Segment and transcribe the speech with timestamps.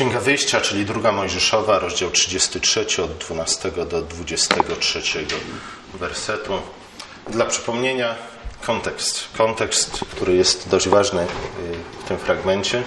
[0.00, 5.02] Księga Wyjścia, czyli druga Mojżeszowa, rozdział 33 od 12 do 23
[5.94, 6.52] wersetu.
[7.28, 8.14] Dla przypomnienia
[8.66, 9.28] kontekst.
[9.38, 11.26] Kontekst, który jest dość ważny y,
[12.04, 12.82] w tym fragmencie.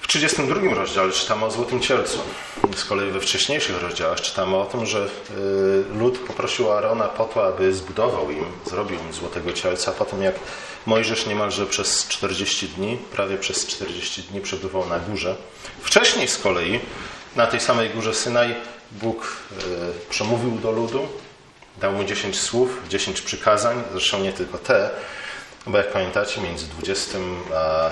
[0.00, 2.18] W 32 rozdziale czytamy o Złotym Cielcu.
[2.76, 5.08] Z kolei we wcześniejszych rozdziałach czytamy o tym, że y,
[5.98, 10.34] lud poprosił Arona po to, aby zbudował im, zrobił im Złotego Cielca, po tym jak
[10.86, 15.36] Mojżesz niemalże przez 40 dni, prawie przez 40 dni przebywał na górze.
[15.82, 16.80] Wcześniej z kolei
[17.36, 18.54] na tej samej górze Synaj
[18.92, 19.64] Bóg y,
[20.10, 21.08] przemówił do ludu,
[21.80, 24.90] dał mu 10 słów, 10 przykazań, zresztą nie tylko te,
[25.66, 27.18] bo jak pamiętacie, między 20
[27.54, 27.90] a,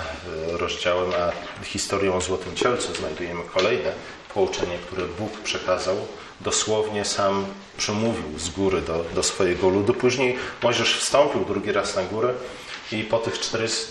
[0.52, 3.92] rozdziałem a historią o Złotym Cielcu znajdujemy kolejne
[4.34, 5.96] pouczenie, które Bóg przekazał.
[6.40, 9.94] Dosłownie sam przemówił z góry do, do swojego ludu.
[9.94, 12.34] Później Mojżesz wstąpił drugi raz na górę
[12.92, 13.38] i po tych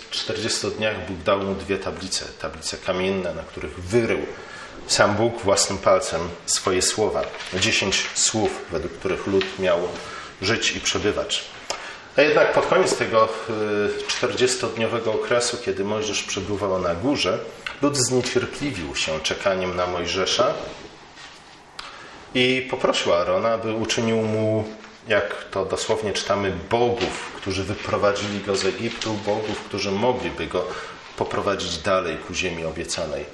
[0.09, 2.25] 40 dniach Bóg dał mu dwie tablice.
[2.41, 4.19] Tablice kamienne, na których wyrył
[4.87, 7.21] sam Bóg własnym palcem swoje słowa.
[7.53, 9.79] Dziesięć słów, według których lud miał
[10.41, 11.43] żyć i przebywać.
[12.17, 13.29] A jednak pod koniec tego
[14.07, 17.39] 40-dniowego okresu, kiedy Mojżesz przebywał na górze,
[17.83, 20.53] lud zniecierpliwił się czekaniem na Mojżesza
[22.35, 24.63] i poprosił Arona, aby uczynił mu,
[25.07, 30.65] jak to dosłownie czytamy, bogów, którzy wyprowadzili go z Egiptu, bogów, którzy mogliby go
[31.17, 33.25] poprowadzić dalej ku ziemi obiecanej.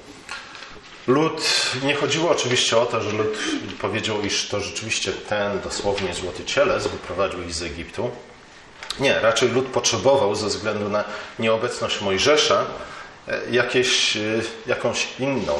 [1.06, 1.42] Lud,
[1.82, 3.38] nie chodziło oczywiście o to, że lud
[3.80, 8.10] powiedział, iż to rzeczywiście ten dosłownie złoty cielec wyprowadził ich z Egiptu.
[9.00, 11.04] Nie, raczej lud potrzebował ze względu na
[11.38, 12.66] nieobecność Mojżesza
[13.50, 14.18] jakieś,
[14.66, 15.54] jakąś inną,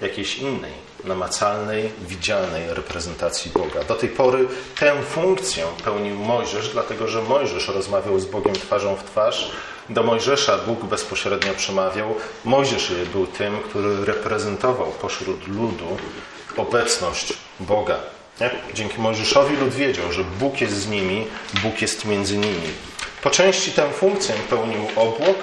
[0.00, 0.72] jakiejś innej,
[1.04, 3.84] namacalnej, widzialnej reprezentacji Boga.
[3.84, 9.04] Do tej pory tę funkcję pełnił Mojżesz, dlatego że Mojżesz rozmawiał z Bogiem twarzą w
[9.04, 9.50] twarz.
[9.88, 12.14] Do Mojżesza Bóg bezpośrednio przemawiał.
[12.44, 15.96] Mojżesz był tym, który reprezentował pośród ludu
[16.56, 17.96] obecność Boga.
[18.40, 18.50] Nie?
[18.74, 21.26] Dzięki Mojżeszowi lud wiedział, że Bóg jest z nimi,
[21.62, 22.68] Bóg jest między nimi.
[23.22, 25.36] Po części tę funkcję pełnił obłok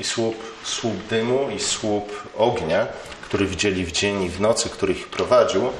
[0.00, 2.86] i słup, słup dymu i słup ognia,
[3.22, 5.70] który widzieli w dzień i w nocy, który ich prowadził.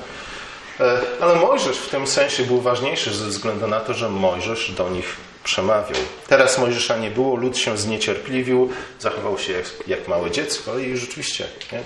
[1.21, 5.17] Ale Mojżesz w tym sensie był ważniejszy ze względu na to, że Mojżesz do nich
[5.45, 6.01] przemawiał.
[6.29, 8.71] Teraz Mojżesza nie było, lud się zniecierpliwił,
[9.01, 11.81] zachował się jak, jak małe dziecko i rzeczywiście nie?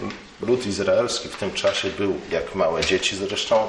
[0.46, 3.16] lud izraelski w tym czasie był jak małe dzieci.
[3.16, 3.66] Zresztą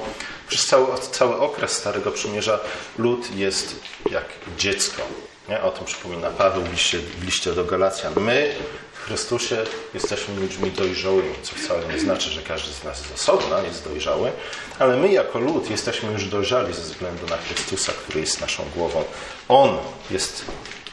[0.47, 2.59] przez cały, cały okres Starego Przymierza
[2.97, 3.75] lud jest
[4.11, 4.25] jak
[4.57, 5.01] dziecko.
[5.49, 5.61] Nie?
[5.61, 8.13] O tym przypomina Paweł w liście, w liście do Galacjan.
[8.15, 8.55] My
[8.93, 9.57] w Chrystusie
[9.93, 14.31] jesteśmy ludźmi dojrzałymi, co wcale nie znaczy, że każdy z nas z osobna jest dojrzały,
[14.79, 19.03] ale my jako lud jesteśmy już dojrzali ze względu na Chrystusa, który jest naszą głową.
[19.47, 19.77] On
[20.11, 20.45] jest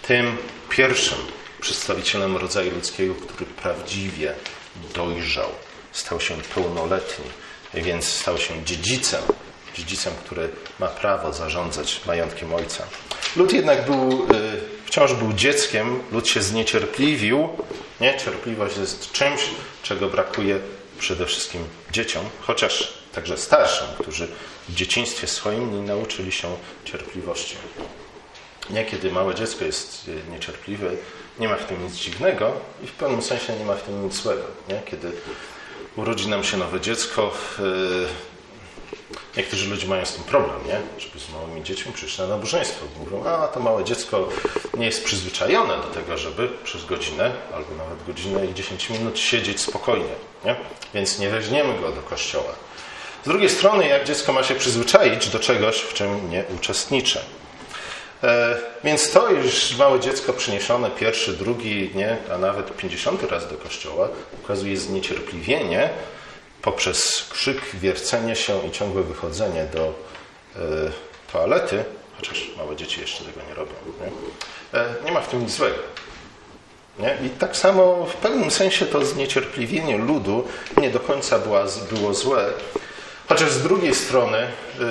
[0.02, 0.36] tym
[0.68, 1.18] pierwszym
[1.60, 4.34] przedstawicielem rodzaju ludzkiego, który prawdziwie
[4.94, 5.50] dojrzał,
[5.92, 7.24] stał się pełnoletni,
[7.74, 9.22] więc stał się dziedzicem,
[9.76, 10.48] dziedzicem, który
[10.78, 12.86] ma prawo zarządzać majątkiem ojca.
[13.36, 14.26] Lud jednak był,
[14.84, 17.48] wciąż był dzieckiem, lud się zniecierpliwił.
[18.00, 18.18] Nie?
[18.18, 19.40] Cierpliwość jest czymś,
[19.82, 20.58] czego brakuje
[20.98, 24.28] przede wszystkim dzieciom, chociaż także starszym, którzy
[24.68, 27.56] w dzieciństwie swoim nie nauczyli się cierpliwości.
[28.70, 30.90] Nie, kiedy małe dziecko jest niecierpliwe,
[31.38, 32.52] nie ma w tym nic dziwnego
[32.84, 34.42] i w pewnym sensie nie ma w tym nic złego.
[34.68, 34.82] Nie?
[34.90, 35.12] Kiedy
[35.96, 37.32] urodzi nam się nowe dziecko,
[39.36, 41.00] Niektórzy ludzie mają z tym problem, nie?
[41.00, 42.86] Żeby z małymi dziećmi przyjść na nabożeństwo.
[42.98, 44.28] Mówią, a to małe dziecko
[44.76, 49.60] nie jest przyzwyczajone do tego, żeby przez godzinę albo nawet godzinę i 10 minut siedzieć
[49.60, 50.14] spokojnie,
[50.44, 50.56] nie?
[50.94, 52.52] Więc nie weźmiemy go do kościoła.
[53.24, 57.20] Z drugiej strony, jak dziecko ma się przyzwyczaić do czegoś, w czym nie uczestniczy.
[58.22, 63.54] E, więc to już małe dziecko przyniesione pierwszy, drugi, nie, a nawet pięćdziesiąty raz do
[63.54, 64.08] kościoła
[64.44, 65.90] ukazuje zniecierpliwienie,
[66.66, 69.92] poprzez krzyk, wiercenie się i ciągłe wychodzenie do y,
[71.32, 71.84] toalety,
[72.16, 75.78] chociaż małe dzieci jeszcze tego nie robią, nie, e, nie ma w tym nic złego.
[76.98, 77.18] Nie?
[77.26, 82.52] I tak samo w pewnym sensie to zniecierpliwienie ludu nie do końca była, było złe,
[83.28, 84.38] chociaż z drugiej strony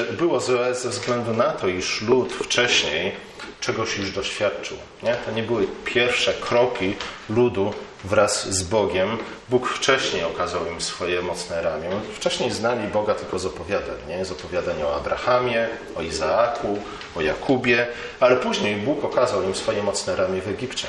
[0.09, 3.11] y, było złe ze względu na to, iż lud wcześniej
[3.59, 4.77] czegoś już doświadczył.
[5.03, 5.15] Nie?
[5.15, 6.95] To nie były pierwsze kroki
[7.29, 7.73] ludu
[8.05, 9.17] wraz z Bogiem.
[9.49, 11.89] Bóg wcześniej okazał im swoje mocne ramię.
[12.13, 13.95] Wcześniej znali Boga tylko z opowiadań.
[14.07, 14.25] Nie?
[14.25, 16.79] Z opowiadań o Abrahamie, o Izaaku,
[17.15, 17.87] o Jakubie,
[18.19, 20.87] ale później Bóg okazał im swoje mocne ramię w Egipcie.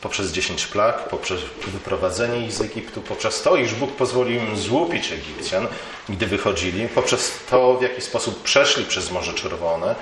[0.00, 5.12] Poprzez dziesięć plag, poprzez wyprowadzenie ich z Egiptu, poprzez to, iż Bóg pozwolił im złupić
[5.12, 5.66] Egipcjan,
[6.08, 9.94] gdy wychodzili, poprzez to, w jaki sposób przeszli przez Morze Czerwone,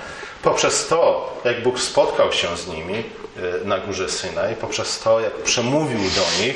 [0.43, 2.95] poprzez to, jak Bóg spotkał się z nimi
[3.63, 6.55] e, na górze Synaj, poprzez to, jak przemówił do nich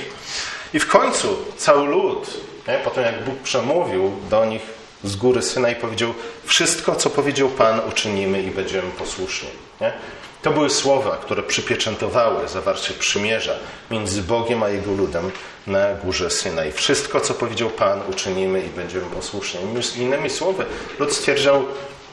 [0.74, 2.28] I w końcu cały lud,
[2.68, 2.80] nie?
[2.84, 4.62] potem jak Bóg przemówił do nich
[5.04, 6.14] z góry syna i powiedział:
[6.46, 9.50] Wszystko, co powiedział Pan, uczynimy i będziemy posłuszni.
[9.82, 9.94] Nie?
[10.42, 13.56] To były słowa, które przypieczętowały zawarcie przymierza
[13.92, 15.32] między Bogiem a Jego ludem
[15.68, 16.66] na górze Syna.
[16.66, 19.60] I wszystko, co powiedział Pan, uczynimy i będziemy posłuszni.
[19.98, 20.66] Innymi słowy,
[21.00, 21.66] lud stwierdzał,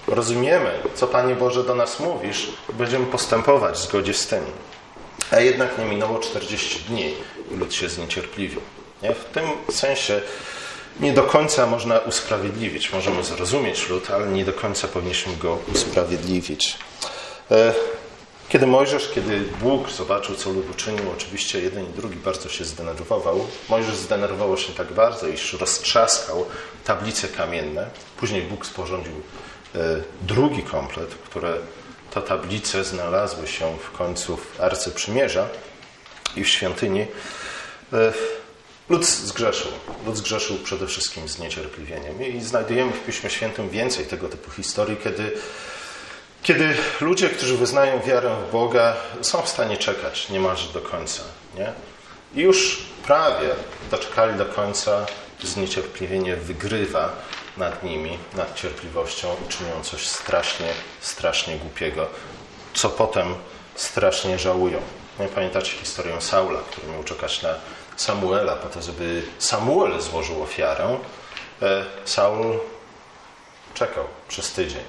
[0.07, 4.45] rozumiemy, co Panie Boże do nas mówisz, będziemy postępować w zgodzie z tym.
[5.31, 7.15] A jednak nie minęło 40 dni
[7.51, 8.61] i lud się zniecierpliwił.
[9.03, 9.15] Nie?
[9.15, 10.21] W tym sensie
[11.01, 12.93] nie do końca można usprawiedliwić.
[12.93, 16.79] Możemy zrozumieć lud, ale nie do końca powinniśmy go usprawiedliwić.
[17.51, 17.75] E,
[18.49, 23.47] kiedy Mojżesz, kiedy Bóg zobaczył, co lud uczynił, oczywiście jeden i drugi bardzo się zdenerwował.
[23.69, 26.47] Mojżesz zdenerwował się tak bardzo, iż roztrzaskał
[26.85, 27.91] tablice kamienne.
[28.17, 29.13] Później Bóg sporządził
[29.75, 29.79] e,
[30.23, 31.55] drugi komplet, które
[32.11, 35.49] to tablice znalazły się w końcu w Arce Przymierza
[36.37, 37.07] i w świątyni.
[38.91, 39.71] Lud zgrzeszył.
[40.07, 42.23] Lud zgrzeszył przede wszystkim z niecierpliwieniem.
[42.23, 45.33] I znajdujemy w Piśmie Świętym więcej tego typu historii, kiedy
[46.43, 51.23] kiedy ludzie, którzy wyznają wiarę w Boga, są w stanie czekać niemalże do końca.
[51.55, 51.73] Nie?
[52.35, 53.49] I już prawie
[53.91, 55.07] doczekali do końca,
[55.43, 57.13] zniecierpliwienie wygrywa
[57.57, 62.07] nad nimi, nad cierpliwością i czynią coś strasznie, strasznie głupiego,
[62.75, 63.35] co potem
[63.75, 64.81] strasznie żałują.
[65.21, 67.55] Nie pamiętacie historię Saula, który miał czekać na
[68.01, 70.99] Samuela po to, żeby Samuel złożył ofiarę.
[71.63, 72.59] E, Saul
[73.75, 74.83] czekał przez tydzień.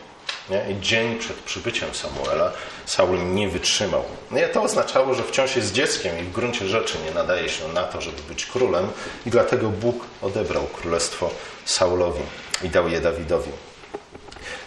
[0.49, 0.65] Nie?
[0.71, 2.51] I dzień przed przybyciem Samuela
[2.85, 4.03] Saul nie wytrzymał.
[4.31, 7.83] Nie, to oznaczało, że wciąż jest dzieckiem i w gruncie rzeczy nie nadaje się na
[7.83, 8.87] to, żeby być królem
[9.25, 11.29] i dlatego Bóg odebrał królestwo
[11.65, 12.23] Saulowi
[12.63, 13.51] i dał je Dawidowi.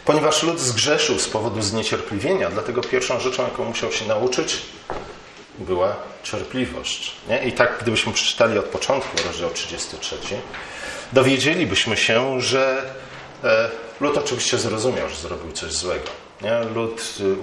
[0.04, 4.62] Ponieważ lud zgrzeszył z powodu zniecierpliwienia, dlatego pierwszą rzeczą, jaką musiał się nauczyć,
[5.58, 7.12] była cierpliwość.
[7.28, 7.44] Nie?
[7.44, 10.16] I tak, gdybyśmy przeczytali od początku rozdział 33,
[11.12, 12.82] dowiedzielibyśmy się, że
[13.44, 13.68] e,
[14.00, 16.10] Lud oczywiście zrozumiał, że zrobił coś złego.
[16.42, 16.58] Nie?
[16.74, 17.36] Lud y,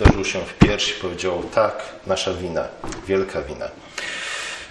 [0.00, 2.68] uderzył się w pierś i powiedział: Tak, nasza wina,
[3.06, 3.68] wielka wina.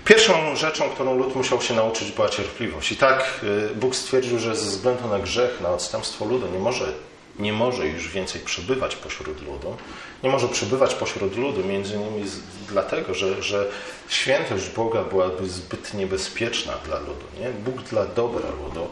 [0.05, 2.91] Pierwszą rzeczą, którą lud musiał się nauczyć, była cierpliwość.
[2.91, 6.93] I tak y, Bóg stwierdził, że ze względu na grzech, na odstępstwo ludu, nie może,
[7.39, 9.77] nie może już więcej przebywać pośród ludu.
[10.23, 12.23] Nie może przebywać pośród ludu, między innymi
[12.69, 13.67] dlatego, że, że
[14.09, 17.25] świętość Boga byłaby zbyt niebezpieczna dla ludu.
[17.39, 17.49] Nie?
[17.49, 18.87] Bóg dla dobra ludu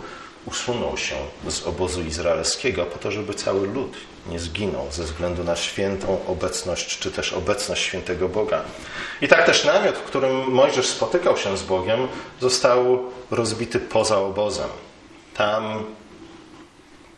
[0.45, 1.15] usunął się
[1.47, 3.97] z obozu izraelskiego po to, żeby cały lud
[4.29, 8.61] nie zginął ze względu na świętą obecność, czy też obecność świętego Boga.
[9.21, 12.07] I tak też namiot, w którym Mojżesz spotykał się z Bogiem,
[12.41, 12.99] został
[13.31, 14.69] rozbity poza obozem.
[15.33, 15.83] Tam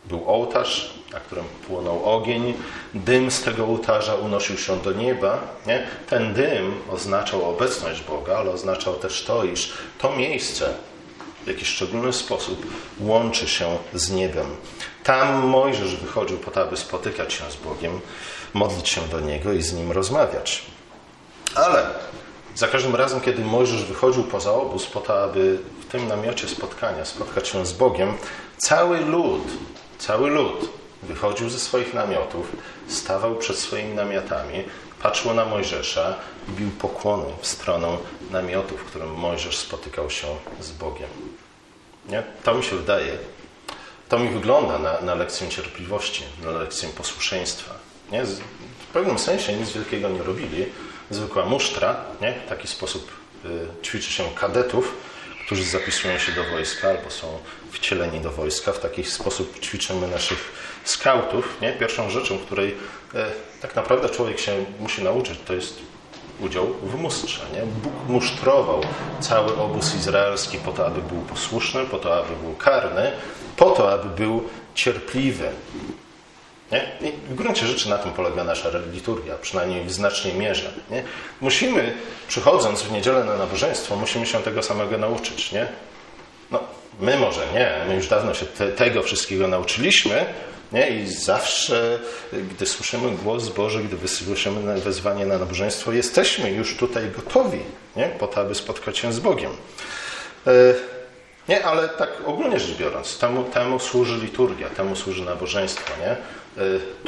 [0.04, 2.54] był ołtarz, na którym płonął ogień.
[2.94, 5.38] Dym z tego ołtarza unosił się do nieba.
[5.66, 5.86] Nie?
[6.08, 10.74] Ten dym oznaczał obecność Boga, ale oznaczał też to, iż to miejsce
[11.44, 12.66] w jakiś szczególny sposób
[13.00, 14.46] łączy się z niebem.
[15.04, 18.00] Tam Mojżesz wychodził po to, aby spotykać się z Bogiem,
[18.54, 20.62] modlić się do Niego i z Nim rozmawiać.
[21.54, 21.86] Ale
[22.54, 27.04] za każdym razem, kiedy Mojżesz wychodził poza obóz po to, aby w tym namiocie spotkania
[27.04, 28.14] spotkać się z Bogiem,
[28.58, 29.42] cały lud,
[30.02, 30.68] cały lud
[31.02, 32.56] wychodził ze swoich namiotów,
[32.88, 34.64] stawał przed swoimi namiotami,
[35.02, 36.16] patrzył na Mojżesza
[36.48, 37.96] i bił pokłony w stronę
[38.30, 40.26] namiotu, w którym Mojżesz spotykał się
[40.60, 41.08] z Bogiem.
[42.08, 42.22] Nie?
[42.44, 43.18] To mi się wydaje,
[44.08, 47.74] to mi wygląda na, na lekcję cierpliwości, na lekcję posłuszeństwa.
[48.12, 48.24] Nie?
[48.24, 50.66] W pewnym sensie nic wielkiego nie robili.
[51.10, 52.34] Zwykła musztra, nie?
[52.46, 53.10] w taki sposób
[53.44, 54.94] y, ćwiczy się kadetów,
[55.46, 57.38] którzy zapisują się do wojska albo są
[57.72, 58.72] wcieleni do wojska.
[58.72, 60.52] W taki sposób ćwiczymy naszych
[60.84, 61.60] skautów.
[61.60, 61.72] Nie?
[61.72, 62.74] Pierwszą rzeczą, której y,
[63.60, 65.78] tak naprawdę człowiek się musi nauczyć, to jest
[66.40, 67.40] udział w mustrze.
[67.52, 67.62] Nie?
[67.62, 68.80] Bóg musztrował
[69.20, 73.12] cały obóz izraelski po to, aby był posłuszny, po to, aby był karny,
[73.56, 75.48] po to, aby był cierpliwy.
[76.72, 77.08] Nie?
[77.08, 80.72] I w gruncie rzeczy na tym polega nasza liturgia, przynajmniej w znacznej mierze.
[80.90, 81.02] Nie?
[81.40, 81.94] Musimy,
[82.28, 85.52] przychodząc w niedzielę na nabożeństwo, musimy się tego samego nauczyć.
[85.52, 85.68] Nie?
[86.50, 86.60] No,
[87.02, 90.24] my może nie, my już dawno się te, tego wszystkiego nauczyliśmy,
[90.72, 90.90] nie?
[90.90, 91.98] I zawsze,
[92.32, 97.60] gdy słyszymy głos Boży, gdy wysłyszymy wezwanie na nabożeństwo, jesteśmy już tutaj gotowi
[97.96, 98.08] nie?
[98.08, 99.50] po to, aby spotkać się z Bogiem.
[100.46, 100.52] E,
[101.48, 105.92] nie, ale tak ogólnie rzecz biorąc, temu, temu służy liturgia, temu służy nabożeństwo.
[106.00, 106.10] Nie?
[106.10, 106.18] E,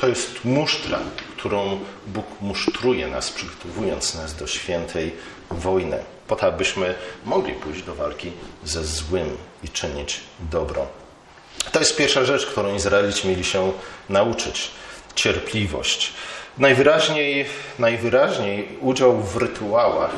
[0.01, 0.99] to jest musztra,
[1.37, 5.13] którą Bóg musztruje nas, przygotowując nas do świętej
[5.51, 5.99] wojny,
[6.29, 8.33] po to, abyśmy mogli pójść do walki
[8.65, 10.87] ze złym i czynić dobro.
[11.73, 13.73] To jest pierwsza rzecz, którą Izraelici mieli się
[14.09, 14.71] nauczyć.
[15.15, 16.13] Cierpliwość.
[16.59, 17.47] Najwyraźniej,
[17.79, 20.11] najwyraźniej udział w rytuałach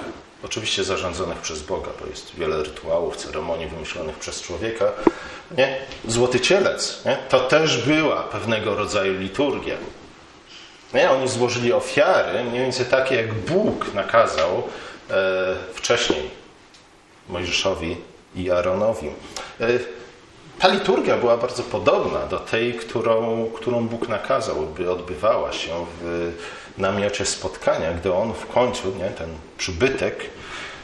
[0.44, 4.92] oczywiście zarządzonych przez Boga, bo jest wiele rytuałów, ceremonii wymyślonych przez człowieka.
[5.58, 5.78] Nie?
[6.04, 7.16] Złoty cielec, nie?
[7.28, 9.76] to też była pewnego rodzaju liturgia.
[10.94, 11.10] Nie?
[11.10, 14.62] Oni złożyli ofiary, mniej więcej takie, jak Bóg nakazał
[15.10, 16.30] e, wcześniej
[17.28, 17.96] Mojżeszowi
[18.36, 19.06] i Aaronowi.
[19.60, 19.66] E,
[20.58, 26.32] ta liturgia była bardzo podobna do tej, którą, którą Bóg nakazał, by odbywała się w
[26.78, 29.28] namiocie spotkania, gdy on w końcu, nie, ten
[29.58, 30.30] przybytek,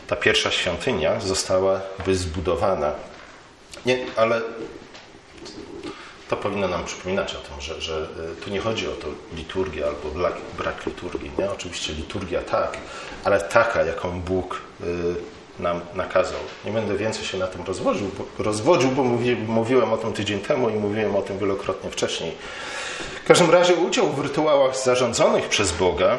[0.06, 1.80] ta pierwsza świątynia została
[2.12, 2.92] zbudowana.
[3.86, 4.40] Nie, ale
[6.28, 8.08] to powinno nam przypominać o tym, że, że
[8.44, 11.30] tu nie chodzi o to liturgię albo brak, brak liturgii.
[11.38, 11.50] Nie?
[11.50, 12.78] Oczywiście liturgia tak,
[13.24, 14.84] ale taka, jaką Bóg y,
[15.58, 16.40] nam nakazał.
[16.64, 20.40] Nie będę więcej się na tym rozwodził, bo, rozwodził, bo mówi, mówiłem o tym tydzień
[20.40, 22.32] temu i mówiłem o tym wielokrotnie wcześniej.
[23.24, 26.18] W każdym razie udział w rytuałach zarządzonych przez Boga,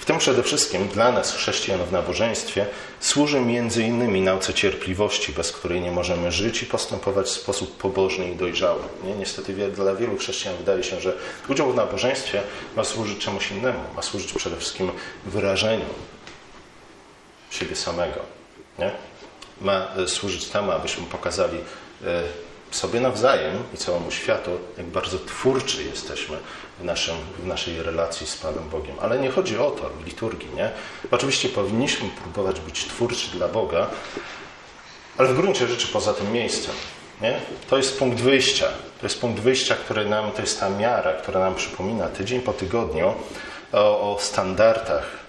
[0.00, 2.66] w tym przede wszystkim dla nas, chrześcijan w nabożeństwie,
[3.00, 8.30] służy między innymi nauce cierpliwości, bez której nie możemy żyć i postępować w sposób pobożny
[8.30, 8.82] i dojrzały.
[9.04, 9.14] Nie?
[9.14, 11.16] Niestety dla wielu chrześcijan wydaje się, że
[11.48, 12.42] udział w nabożeństwie
[12.76, 14.90] ma służyć czemuś innemu, ma służyć przede wszystkim
[15.26, 15.86] wyrażeniu
[17.50, 18.39] siebie samego.
[18.80, 18.90] Nie?
[19.60, 21.58] Ma e, służyć temu, abyśmy pokazali
[22.04, 22.22] e,
[22.70, 26.36] sobie nawzajem i całemu światu, jak bardzo twórczy jesteśmy
[26.80, 28.96] w, naszym, w naszej relacji z Panem Bogiem.
[29.00, 30.70] Ale nie chodzi o to w liturgii, nie?
[31.10, 33.86] Oczywiście powinniśmy próbować być twórczy dla Boga,
[35.18, 36.74] ale w gruncie rzeczy poza tym miejscem.
[37.20, 37.40] Nie?
[37.70, 38.68] To jest punkt wyjścia.
[39.00, 42.52] To jest punkt wyjścia, który nam, to jest ta miara, która nam przypomina tydzień po
[42.52, 43.14] tygodniu
[43.72, 45.20] o, o standardach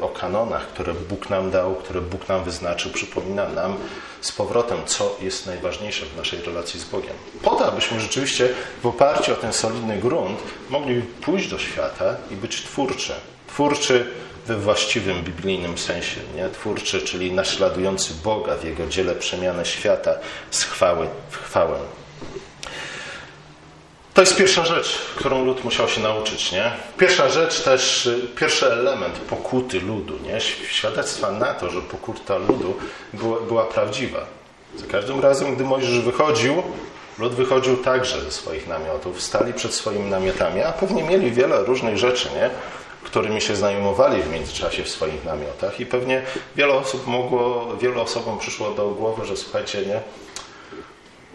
[0.00, 3.76] o kanonach, które Bóg nam dał, które Bóg nam wyznaczył, przypomina nam
[4.20, 7.14] z powrotem, co jest najważniejsze w naszej relacji z Bogiem.
[7.42, 8.48] Po to, abyśmy rzeczywiście
[8.82, 10.38] w oparciu o ten solidny grunt
[10.70, 13.12] mogli pójść do świata i być twórczy.
[13.46, 14.06] Twórczy
[14.46, 16.20] we właściwym biblijnym sensie.
[16.36, 16.48] Nie?
[16.48, 20.14] Twórczy, czyli naśladujący Boga w Jego dziele przemiany świata
[20.50, 21.78] z chwały w chwałę.
[24.18, 26.52] To jest pierwsza rzecz, którą lud musiał się nauczyć.
[26.52, 26.70] Nie?
[26.98, 30.14] Pierwsza rzecz też, pierwszy element pokuty ludu.
[30.26, 30.40] Nie?
[30.70, 32.76] Świadectwa na to, że pokuta ludu
[33.12, 34.18] była, była prawdziwa.
[34.76, 36.62] Za każdym razem, gdy Mojżesz wychodził,
[37.18, 39.22] lud wychodził także ze swoich namiotów.
[39.22, 42.50] Stali przed swoimi namiotami, a pewnie mieli wiele różnych rzeczy, nie?
[43.04, 46.22] którymi się znajomowali w międzyczasie w swoich namiotach i pewnie
[46.56, 50.00] wiele osób mogło, wielu osobom przyszło do głowy, że słuchajcie, nie,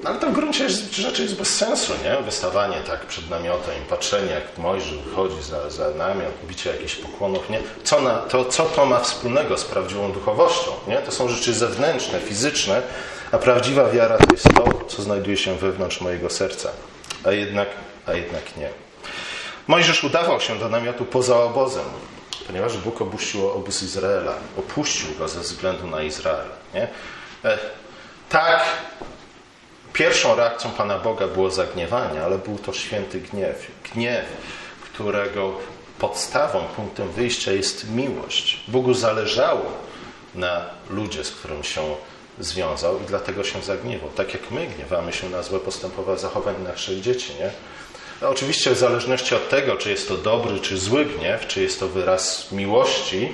[0.03, 2.23] no, ale to w gruncie rzeczy jest bez sensu, nie?
[2.23, 7.59] Wystawanie tak przed namiotem, patrzenie jak Mojżesz wychodzi za, za namiot, bicie jakichś pokłonów, nie?
[7.83, 10.97] Co, na, to, co to ma wspólnego z prawdziwą duchowością, nie?
[10.97, 12.81] To są rzeczy zewnętrzne, fizyczne,
[13.31, 16.69] a prawdziwa wiara to jest to, co znajduje się wewnątrz mojego serca.
[17.23, 17.67] A jednak,
[18.05, 18.69] a jednak nie.
[19.67, 21.85] Mojżesz udawał się do namiotu poza obozem,
[22.47, 24.33] ponieważ Bóg opuścił obóz Izraela.
[24.57, 26.47] Opuścił go ze względu na Izrael.
[26.73, 26.87] Nie?
[27.45, 27.57] E,
[28.29, 28.63] tak
[29.93, 33.71] Pierwszą reakcją Pana Boga było zagniewanie, ale był to święty gniew.
[33.93, 34.25] Gniew,
[34.93, 35.53] którego
[35.99, 38.63] podstawą, punktem wyjścia jest miłość.
[38.67, 39.71] Bogu zależało
[40.35, 41.95] na ludzie, z którym się
[42.39, 44.09] związał i dlatego się zagniewał.
[44.09, 47.49] Tak jak my gniewamy się na złe postępowe zachowanie naszych dzieci, nie?
[48.21, 51.79] No, oczywiście w zależności od tego, czy jest to dobry, czy zły gniew, czy jest
[51.79, 53.33] to wyraz miłości,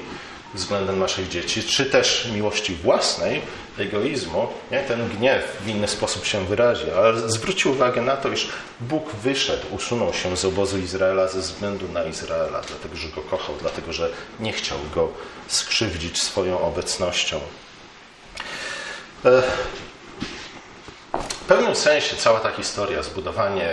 [0.54, 3.42] względem naszych dzieci, czy też miłości własnej,
[3.78, 4.80] egoizmu, nie?
[4.80, 6.92] ten gniew w inny sposób się wyrazi.
[6.92, 11.88] Ale zwrócił uwagę na to, iż Bóg wyszedł, usunął się z obozu Izraela ze względu
[11.88, 15.10] na Izraela, dlatego że go kochał, dlatego że nie chciał go
[15.48, 17.40] skrzywdzić swoją obecnością.
[19.26, 19.42] E,
[21.30, 23.70] w pewnym sensie cała ta historia, zbudowanie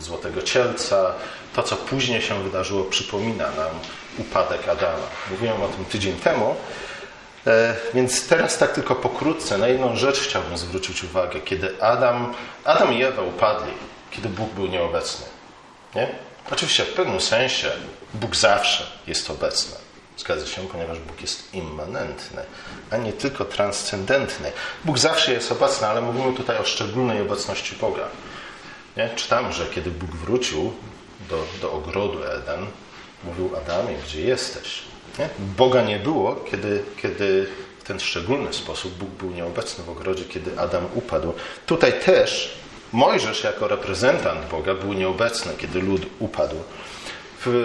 [0.00, 1.14] Złotego Cielca,
[1.54, 3.70] to co później się wydarzyło, przypomina nam
[4.18, 5.06] upadek Adama.
[5.30, 6.56] Mówiłem o tym tydzień temu,
[7.46, 11.40] e, więc teraz tak tylko pokrótce na jedną rzecz chciałbym zwrócić uwagę.
[11.40, 13.72] Kiedy Adam, Adam i Ewa upadli,
[14.10, 15.26] kiedy Bóg był nieobecny.
[15.94, 16.08] Nie?
[16.52, 17.70] Oczywiście w pewnym sensie
[18.14, 19.76] Bóg zawsze jest obecny.
[20.16, 22.42] Zgadza się, ponieważ Bóg jest immanentny,
[22.90, 24.52] a nie tylko transcendentny.
[24.84, 28.04] Bóg zawsze jest obecny, ale mówimy tutaj o szczególnej obecności Boga.
[28.96, 29.10] Nie?
[29.16, 30.72] Czytam, że kiedy Bóg wrócił
[31.28, 32.66] do, do ogrodu Eden,
[33.24, 34.82] mówił Adamie, gdzie jesteś?
[35.18, 35.28] Nie?
[35.38, 37.46] Boga nie było, kiedy, kiedy
[37.78, 41.32] w ten szczególny sposób Bóg był nieobecny w ogrodzie, kiedy Adam upadł.
[41.66, 42.60] Tutaj też
[42.92, 46.56] Mojżesz jako reprezentant Boga był nieobecny, kiedy lud upadł.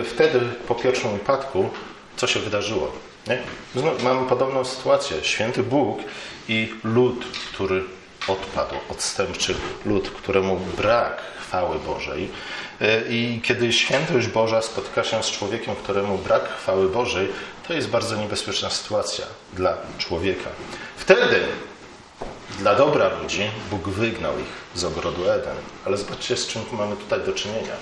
[0.05, 1.69] Wtedy, po pierwszym upadku,
[2.17, 2.91] co się wydarzyło?
[3.27, 3.39] Nie?
[4.03, 5.17] Mamy podobną sytuację.
[5.21, 6.00] Święty Bóg
[6.47, 7.83] i lud, który
[8.27, 12.29] odpadł, odstępczy lud, któremu brak chwały Bożej.
[12.82, 17.29] E, I kiedy świętość Boża spotyka się z człowiekiem, któremu brak chwały Bożej,
[17.67, 20.50] to jest bardzo niebezpieczna sytuacja dla człowieka.
[20.98, 21.39] Wtedy
[22.60, 25.55] dla dobra ludzi Bóg wygnał ich z ogrodu Eden.
[25.86, 27.74] Ale zobaczcie, z czym mamy tutaj do czynienia.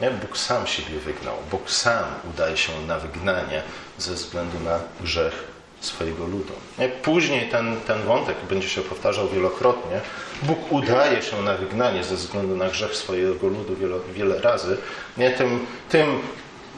[0.00, 0.10] Nie?
[0.10, 1.34] Bóg sam siebie wygnał.
[1.50, 3.62] Bóg sam udaje się na wygnanie
[3.98, 6.52] ze względu na grzech swojego ludu.
[6.78, 6.88] Nie?
[6.88, 10.00] Później ten, ten wątek będzie się powtarzał wielokrotnie.
[10.42, 14.76] Bóg udaje się na wygnanie ze względu na grzech swojego ludu wiele, wiele razy.
[15.16, 15.30] Nie?
[15.30, 16.20] Tym, tym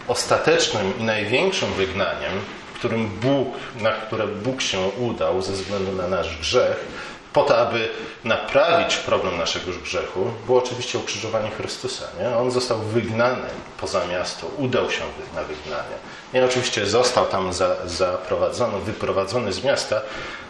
[0.09, 2.33] ostatecznym i największym wygnaniem,
[2.75, 3.49] którym Bóg,
[3.81, 6.85] na które Bóg się udał ze względu na nasz grzech,
[7.33, 7.89] po to, aby
[8.25, 12.05] naprawić problem naszego grzechu, było oczywiście ukrzyżowanie Chrystusa.
[12.21, 12.37] Nie?
[12.37, 13.49] On został wygnany
[13.81, 15.03] poza miasto, udał się
[15.35, 15.97] na wygnanie.
[16.35, 20.01] Nie, oczywiście został tam za, zaprowadzony, wyprowadzony z miasta,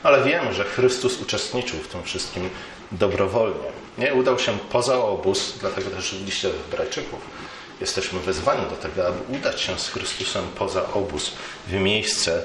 [0.02, 2.50] ale wiemy, że Chrystus uczestniczył w tym wszystkim
[2.92, 3.70] dobrowolnie.
[3.98, 4.14] Nie?
[4.14, 7.20] Udał się poza obóz, dlatego też w liście Hebrajczyków
[7.80, 11.32] jesteśmy wezwani do tego, aby udać się z Chrystusem poza obóz,
[11.66, 12.42] w miejsce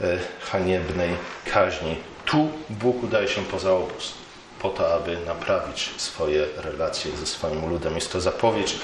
[0.00, 0.18] e,
[0.50, 1.10] haniebnej
[1.52, 1.96] kaźni.
[2.26, 4.14] Tu Bóg udaje się poza obóz,
[4.62, 7.94] po to, aby naprawić swoje relacje ze swoim ludem.
[7.94, 8.74] Jest to zapowiedź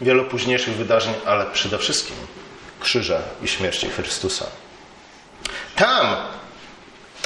[0.00, 2.16] wielu późniejszych wydarzeń, ale przede wszystkim
[2.80, 4.46] krzyża i śmierci Chrystusa.
[5.76, 6.16] Tam,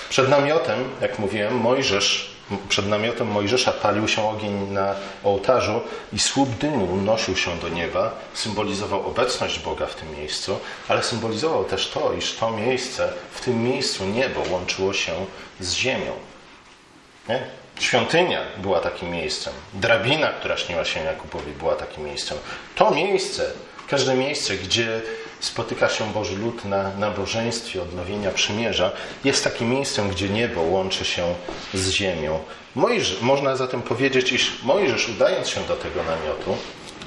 [0.08, 2.31] przed namiotem, jak mówiłem, Mojżesz
[2.68, 4.94] przed namiotem Mojżesza palił się ogień na
[5.24, 5.80] ołtarzu
[6.12, 10.58] i słup dymu unosił się do nieba, symbolizował obecność Boga w tym miejscu,
[10.88, 15.12] ale symbolizował też to, iż to miejsce, w tym miejscu niebo łączyło się
[15.60, 16.12] z ziemią.
[17.28, 17.42] Nie?
[17.80, 19.52] Świątynia była takim miejscem.
[19.74, 22.38] Drabina, która śniła się Jakubowi, była takim miejscem.
[22.74, 23.50] To miejsce,
[23.92, 25.00] każde miejsce, gdzie
[25.40, 28.90] spotyka się Boży lud na nabożeństwie odnowienia przymierza,
[29.24, 31.34] jest takim miejscem, gdzie niebo łączy się
[31.74, 32.40] z ziemią.
[32.74, 36.56] Mojż, można zatem powiedzieć, iż Mojżesz, udając się do tego namiotu,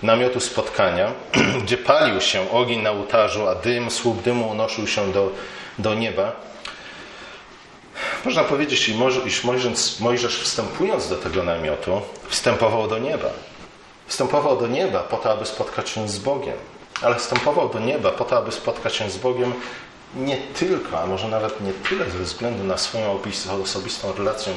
[0.04, 1.12] namiotu spotkania,
[1.64, 5.32] gdzie palił się ogień na ołtarzu, a dym, słup dymu unosił się do,
[5.80, 6.36] do nieba,
[8.26, 8.90] można powiedzieć,
[9.26, 13.30] iż Mojżesz, Mojżesz wstępując do tego namiotu, wstępował do nieba.
[14.08, 18.26] Wstępował do nieba po to, aby spotkać się z Bogiem ale wstępował do nieba po
[18.26, 19.54] to, aby spotkać się z Bogiem
[20.16, 23.20] nie tylko, a może nawet nie tyle ze względu na swoją
[23.64, 24.54] osobistą relację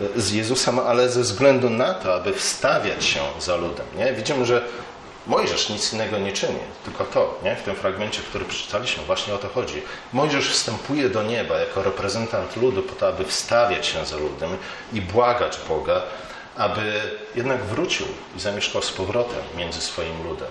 [0.00, 3.86] e, z Jezusem, ale ze względu na to, aby wstawiać się za ludem.
[3.98, 4.12] Nie?
[4.12, 4.64] Widzimy, że
[5.26, 7.56] Mojżesz nic innego nie czyni, tylko to, nie?
[7.56, 9.82] w tym fragmencie, który przeczytaliśmy, właśnie o to chodzi.
[10.12, 14.50] Mojżesz wstępuje do nieba jako reprezentant ludu po to, aby wstawiać się za ludem
[14.92, 16.02] i błagać Boga,
[16.56, 17.00] aby
[17.34, 20.48] jednak wrócił i zamieszkał z powrotem między swoim ludem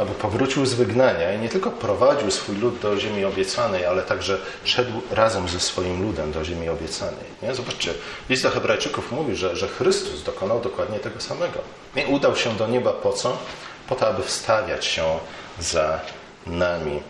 [0.00, 4.38] aby powrócił z wygnania i nie tylko prowadził swój lud do ziemi obiecanej, ale także
[4.64, 7.24] szedł razem ze swoim ludem do ziemi obiecanej.
[7.42, 7.54] Nie?
[7.54, 7.94] Zobaczcie,
[8.28, 11.58] list do Hebrajczyków mówi, że, że Chrystus dokonał dokładnie tego samego.
[11.96, 13.38] Nie udał się do nieba po co?
[13.88, 15.04] Po to, aby wstawiać się
[15.58, 16.00] za
[16.46, 17.02] nami.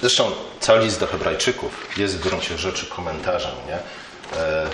[0.00, 3.78] Zresztą cały list do Hebrajczyków jest w gruncie rzeczy komentarzem, nie?
[4.40, 4.70] E,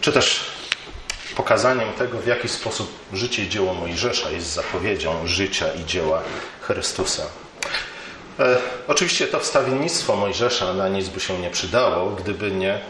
[0.00, 0.40] czy też
[1.36, 6.22] pokazaniem tego, w jaki sposób życie i dzieło Mojżesza jest zapowiedzią życia i dzieła
[6.60, 7.22] Chrystusa.
[8.38, 12.80] E, oczywiście to wstawiennictwo Mojżesza na nic by się nie przydało, gdyby nie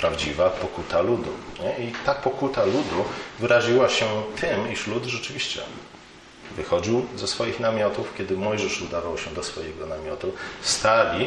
[0.00, 1.30] prawdziwa pokuta ludu.
[1.60, 1.84] Nie?
[1.84, 3.04] I ta pokuta ludu
[3.38, 4.06] wyraziła się
[4.40, 5.60] tym, iż lud rzeczywiście
[6.56, 11.24] wychodził ze swoich namiotów, kiedy Mojżesz udawał się do swojego namiotu, stali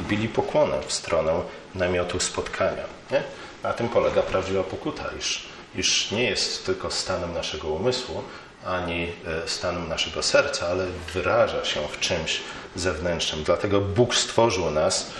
[0.00, 1.32] i bili pokłonę w stronę
[1.74, 2.84] namiotu spotkania.
[3.10, 3.22] Nie?
[3.62, 8.22] Na tym polega prawdziwa pokuta, iż iż nie jest tylko stanem naszego umysłu,
[8.66, 9.12] ani
[9.44, 12.40] e, stanem naszego serca, ale wyraża się w czymś
[12.76, 13.44] zewnętrznym.
[13.44, 15.10] Dlatego Bóg stworzył nas,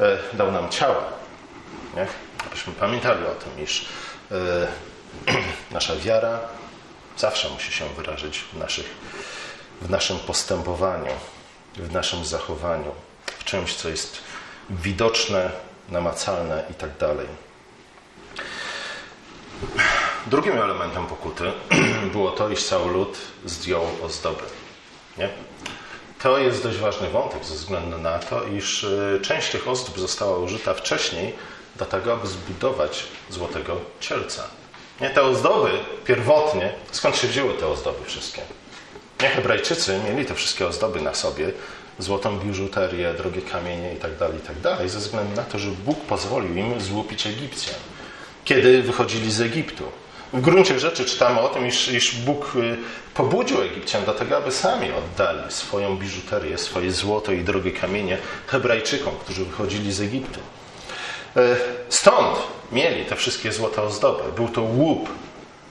[0.00, 1.04] e, dał nam ciała.
[1.96, 2.06] Nie?
[2.46, 3.88] Abyśmy pamiętali o tym, iż
[4.30, 4.66] e,
[5.70, 6.40] nasza wiara
[7.16, 8.86] zawsze musi się wyrazić w, naszych,
[9.82, 11.12] w naszym postępowaniu,
[11.76, 12.90] w naszym zachowaniu,
[13.26, 14.18] w czymś, co jest
[14.70, 15.50] widoczne,
[15.88, 17.26] namacalne i tak dalej.
[20.26, 21.52] Drugim elementem pokuty
[22.12, 24.42] było to, iż cały lud zdjął ozdoby.
[25.18, 25.28] Nie?
[26.22, 30.38] To jest dość ważny wątek ze względu na to, iż y, część tych ozdób została
[30.38, 31.34] użyta wcześniej
[31.76, 34.42] do tego, aby zbudować złotego cielca.
[35.00, 35.10] Nie?
[35.10, 35.70] Te ozdoby
[36.04, 38.42] pierwotnie, skąd się wzięły te ozdoby wszystkie?
[39.22, 41.52] Nie, Hebrajczycy mieli te wszystkie ozdoby na sobie,
[41.98, 46.56] złotą biżuterię, drogie kamienie itd., tak itd., tak ze względu na to, że Bóg pozwolił
[46.56, 47.76] im złupić Egipcjan
[48.48, 49.84] kiedy wychodzili z Egiptu.
[50.32, 52.76] W gruncie rzeczy czytamy o tym, iż, iż Bóg y,
[53.14, 59.14] pobudził Egipcjan do tego, aby sami oddali swoją biżuterię, swoje złoto i drogie kamienie Hebrajczykom,
[59.20, 60.40] którzy wychodzili z Egiptu.
[61.88, 62.38] Stąd
[62.72, 64.22] mieli te wszystkie złote ozdoby.
[64.36, 65.08] Był to łup,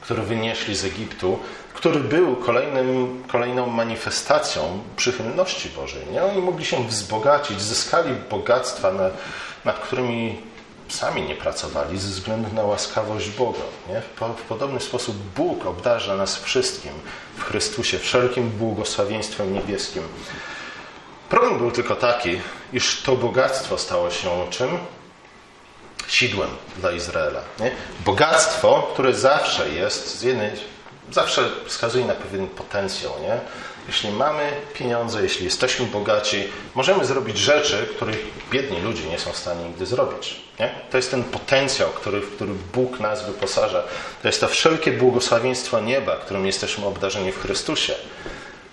[0.02, 1.40] który wynieśli z Egiptu,
[1.74, 6.02] który był kolejnym, kolejną manifestacją przychylności Bożej.
[6.12, 6.24] Nie?
[6.24, 8.92] Oni mogli się wzbogacić, zyskali bogactwa,
[9.66, 10.38] nad którymi
[10.90, 13.60] sami nie pracowali ze względu na łaskawość Boga.
[13.90, 14.02] Nie?
[14.38, 16.92] W podobny sposób Bóg obdarza nas wszystkim
[17.38, 20.04] w Chrystusie, wszelkim błogosławieństwem niebieskim.
[21.30, 22.42] Problem był tylko taki,
[22.74, 24.70] iż to bogactwo stało się czym?
[26.08, 27.42] Sidłem dla Izraela.
[27.60, 27.72] Nie?
[28.06, 30.52] Bogactwo, które zawsze jest, z jednej,
[31.12, 33.14] zawsze wskazuje na pewien potencjał.
[33.22, 33.40] Nie?
[33.88, 38.20] Jeśli mamy pieniądze, jeśli jesteśmy bogaci, możemy zrobić rzeczy, których
[38.52, 40.42] biedni ludzie nie są w stanie nigdy zrobić.
[40.60, 40.72] Nie?
[40.92, 43.84] To jest ten potencjał, który, w który Bóg nas wyposaża.
[44.22, 47.94] To jest to wszelkie błogosławieństwo nieba, którym jesteśmy obdarzeni w Chrystusie.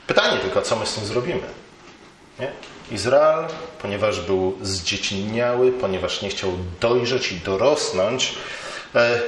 [0.06, 1.42] Pytanie tylko, co my z tym zrobimy?
[2.40, 2.52] Nie?
[2.90, 3.44] Izrael,
[3.82, 8.34] ponieważ był zdziecinniały, ponieważ nie chciał dojrzeć i dorosnąć,
[8.94, 9.20] e,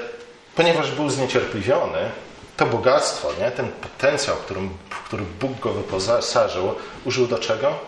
[0.54, 2.10] ponieważ był zniecierpliwiony,
[2.56, 3.50] to bogactwo, nie?
[3.50, 4.70] ten potencjał, którym,
[5.04, 7.78] który Bóg go wyposażył, użył do czego?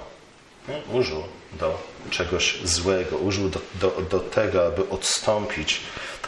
[0.69, 0.99] Nie?
[0.99, 1.79] Użył do
[2.11, 5.81] czegoś złego, użył do, do, do tego, aby odstąpić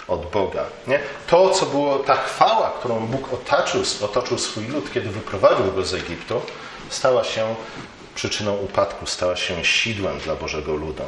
[0.08, 0.64] od Boga.
[0.86, 1.00] Nie?
[1.26, 5.94] To, co było, ta chwała, którą Bóg otoczył, otoczył swój lud, kiedy wyprowadził go z
[5.94, 6.40] Egiptu,
[6.88, 7.54] stała się
[8.14, 11.02] przyczyną upadku, stała się sidłem dla Bożego ludu.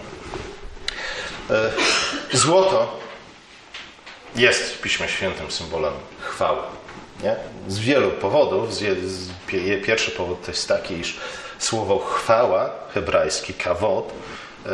[1.51, 1.71] E,
[2.33, 3.01] złoto
[4.37, 6.63] jest w Piśmie Świętym symbolem chwały.
[7.23, 7.37] Nie?
[7.69, 8.69] Z wielu powodów.
[9.85, 11.17] Pierwszy powód to jest taki, iż
[11.59, 14.13] słowo chwała, hebrajski kawod,
[14.67, 14.69] e,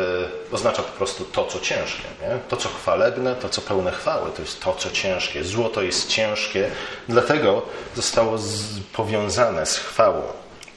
[0.51, 2.03] oznacza po prostu to, co ciężkie.
[2.21, 2.37] Nie?
[2.49, 5.43] To, co chwalebne, to, co pełne chwały, to jest to, co ciężkie.
[5.43, 6.69] Złoto jest ciężkie,
[7.09, 7.61] dlatego
[7.95, 8.37] zostało
[8.93, 10.21] powiązane z chwałą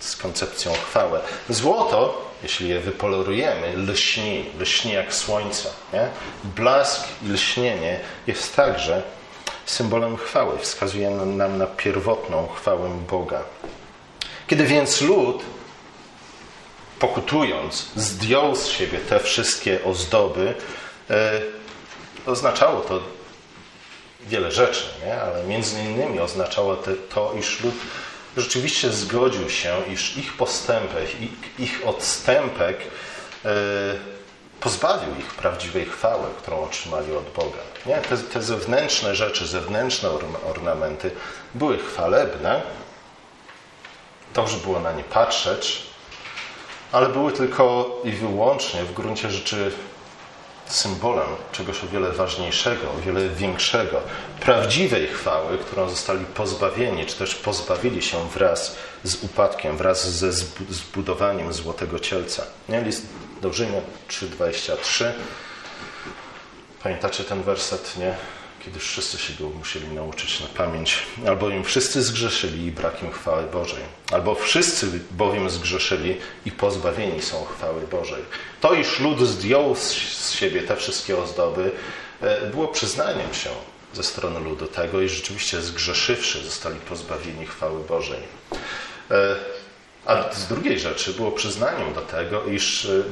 [0.03, 1.21] z koncepcją chwały.
[1.49, 5.69] Złoto, jeśli je wypolerujemy, lśni, lśni jak słońce.
[5.93, 6.09] Nie?
[6.45, 9.03] Blask i lśnienie jest także
[9.67, 13.43] symbolem chwały, wskazuje nam na pierwotną chwałę Boga.
[14.47, 15.43] Kiedy więc lud,
[16.99, 20.55] pokutując, zdjął z siebie te wszystkie ozdoby,
[21.11, 21.41] e,
[22.27, 23.01] oznaczało to
[24.27, 25.23] wiele rzeczy, nie?
[25.23, 26.77] ale między innymi oznaczało
[27.15, 27.75] to, iż lud
[28.37, 31.09] rzeczywiście zgodził się, iż ich postępek,
[31.59, 32.77] ich odstępek
[33.45, 33.55] e,
[34.63, 37.59] pozbawił ich prawdziwej chwały, którą otrzymali od Boga.
[37.87, 37.97] Nie?
[37.97, 40.09] Te, te zewnętrzne rzeczy, zewnętrzne
[40.51, 41.11] ornamenty
[41.55, 42.63] były chwalebne,
[44.35, 45.83] dobrze było na nie patrzeć,
[46.93, 49.73] ale były tylko i wyłącznie w gruncie rzeczy
[50.67, 54.01] symbolem czegoś o wiele ważniejszego, o wiele większego,
[54.41, 60.33] prawdziwej chwały, którą zostali pozbawieni, czy też pozbawili się wraz z upadkiem, wraz ze
[60.71, 62.43] zbudowaniem złotego cielca.
[62.69, 62.83] Nie?
[62.83, 63.07] List
[63.43, 65.05] do Rzymian 3,23.
[66.83, 68.15] Pamiętacie ten werset, nie?
[68.65, 70.99] Kiedy wszyscy się go musieli nauczyć na pamięć.
[71.27, 73.83] Albo im wszyscy zgrzeszyli i brak im chwały Bożej.
[74.13, 78.23] Albo wszyscy bowiem zgrzeszyli i pozbawieni są chwały Bożej.
[78.61, 81.71] To, iż lud zdjął z siebie te wszystkie ozdoby,
[82.21, 83.51] e, było przyznaniem się
[83.93, 88.21] ze strony ludu tego, iż rzeczywiście zgrzeszywszy zostali pozbawieni chwały Bożej.
[90.07, 93.03] A z drugiej rzeczy było przyznaniem do tego, iż e,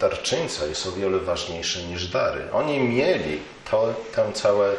[0.00, 2.52] darczyńca jest o wiele ważniejszy niż dary.
[2.52, 3.38] Oni mieli
[3.70, 4.72] to, to, całe,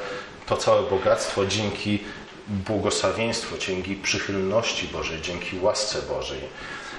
[0.45, 1.99] to całe bogactwo dzięki
[2.47, 6.39] błogosławieństwu, dzięki przychylności Bożej, dzięki łasce Bożej.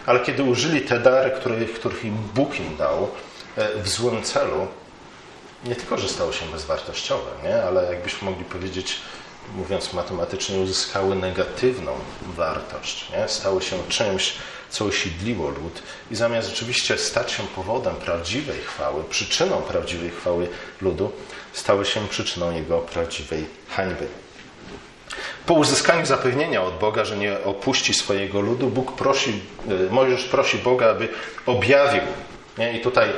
[0.07, 3.09] Ale kiedy użyli te dary, których, których im Bóg im dał,
[3.57, 4.67] e, w złym celu,
[5.65, 7.63] nie tylko, że stało się bezwartościowe, nie?
[7.63, 8.97] ale jakbyśmy mogli powiedzieć,
[9.57, 13.11] mówiąc matematycznie, uzyskały negatywną wartość.
[13.11, 13.29] Nie?
[13.29, 14.35] Stały się czymś,
[14.71, 20.49] co osiedliło lud i zamiast rzeczywiście stać się powodem prawdziwej chwały, przyczyną prawdziwej chwały
[20.81, 21.13] ludu,
[21.53, 24.07] stały się przyczyną jego prawdziwej hańby.
[25.47, 29.41] Po uzyskaniu zapewnienia od Boga, że nie opuści swojego ludu, Bóg prosi,
[29.89, 31.09] e, Mojżesz prosi Boga, aby
[31.47, 32.03] objawił.
[32.59, 32.79] Nie?
[32.79, 33.09] I tutaj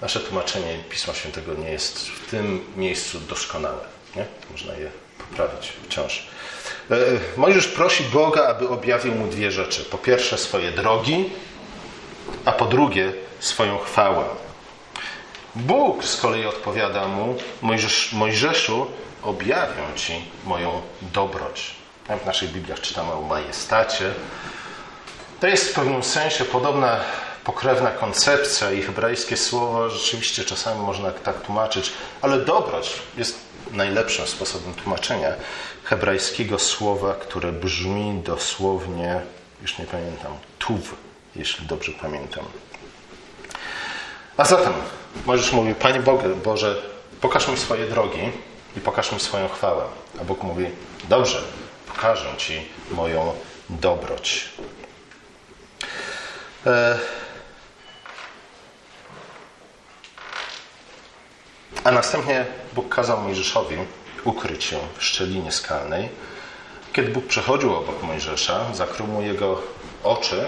[0.00, 3.80] nasze tłumaczenie Pisma Świętego nie jest w tym miejscu doskonałe.
[4.16, 4.24] Nie?
[4.50, 6.26] Można je poprawić wciąż.
[6.90, 6.96] E,
[7.36, 9.84] Mojżesz prosi Boga, aby objawił mu dwie rzeczy.
[9.84, 11.30] Po pierwsze swoje drogi,
[12.44, 14.24] a po drugie swoją chwałę.
[15.54, 18.86] Bóg z kolei odpowiada mu, Mojżesz, Mojżeszu,
[19.22, 21.74] objawię Ci moją dobroć.
[22.22, 24.14] w naszych Bibliach czytamy o majestacie.
[25.40, 27.00] To jest w pewnym sensie podobna
[27.44, 33.38] pokrewna koncepcja i hebrajskie słowo rzeczywiście czasami można tak tłumaczyć, ale dobroć jest
[33.72, 35.32] najlepszym sposobem tłumaczenia
[35.84, 39.20] hebrajskiego słowa, które brzmi dosłownie,
[39.62, 40.94] już nie pamiętam, tuw,
[41.36, 42.44] jeśli dobrze pamiętam.
[44.36, 44.72] A zatem
[45.26, 46.00] Możesz mówić, Panie
[46.44, 46.76] Boże,
[47.20, 48.32] pokaż mi swoje drogi
[48.76, 49.84] i pokaż mi swoją chwałę.
[50.20, 50.66] A Bóg mówi,
[51.08, 51.42] dobrze,
[51.86, 53.32] pokażę Ci moją
[53.70, 54.48] dobroć.
[56.66, 56.98] E,
[61.84, 63.76] a następnie Bóg kazał Mojżeszowi
[64.24, 66.08] ukryć się w szczelinie skalnej.
[66.92, 69.62] Kiedy Bóg przechodził obok Mojżesza, zakrył mu jego
[70.04, 70.46] oczy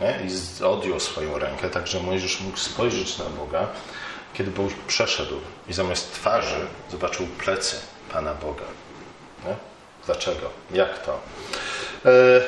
[0.00, 0.18] nie?
[0.26, 3.66] i odjął swoją rękę, tak że Mojżesz mógł spojrzeć na Boga.
[4.34, 7.76] Kiedy Bóg przeszedł i zamiast twarzy zobaczył plecy
[8.12, 8.64] Pana Boga.
[9.46, 9.56] Nie?
[10.06, 10.50] Dlaczego?
[10.70, 11.20] Jak to?
[12.04, 12.40] E,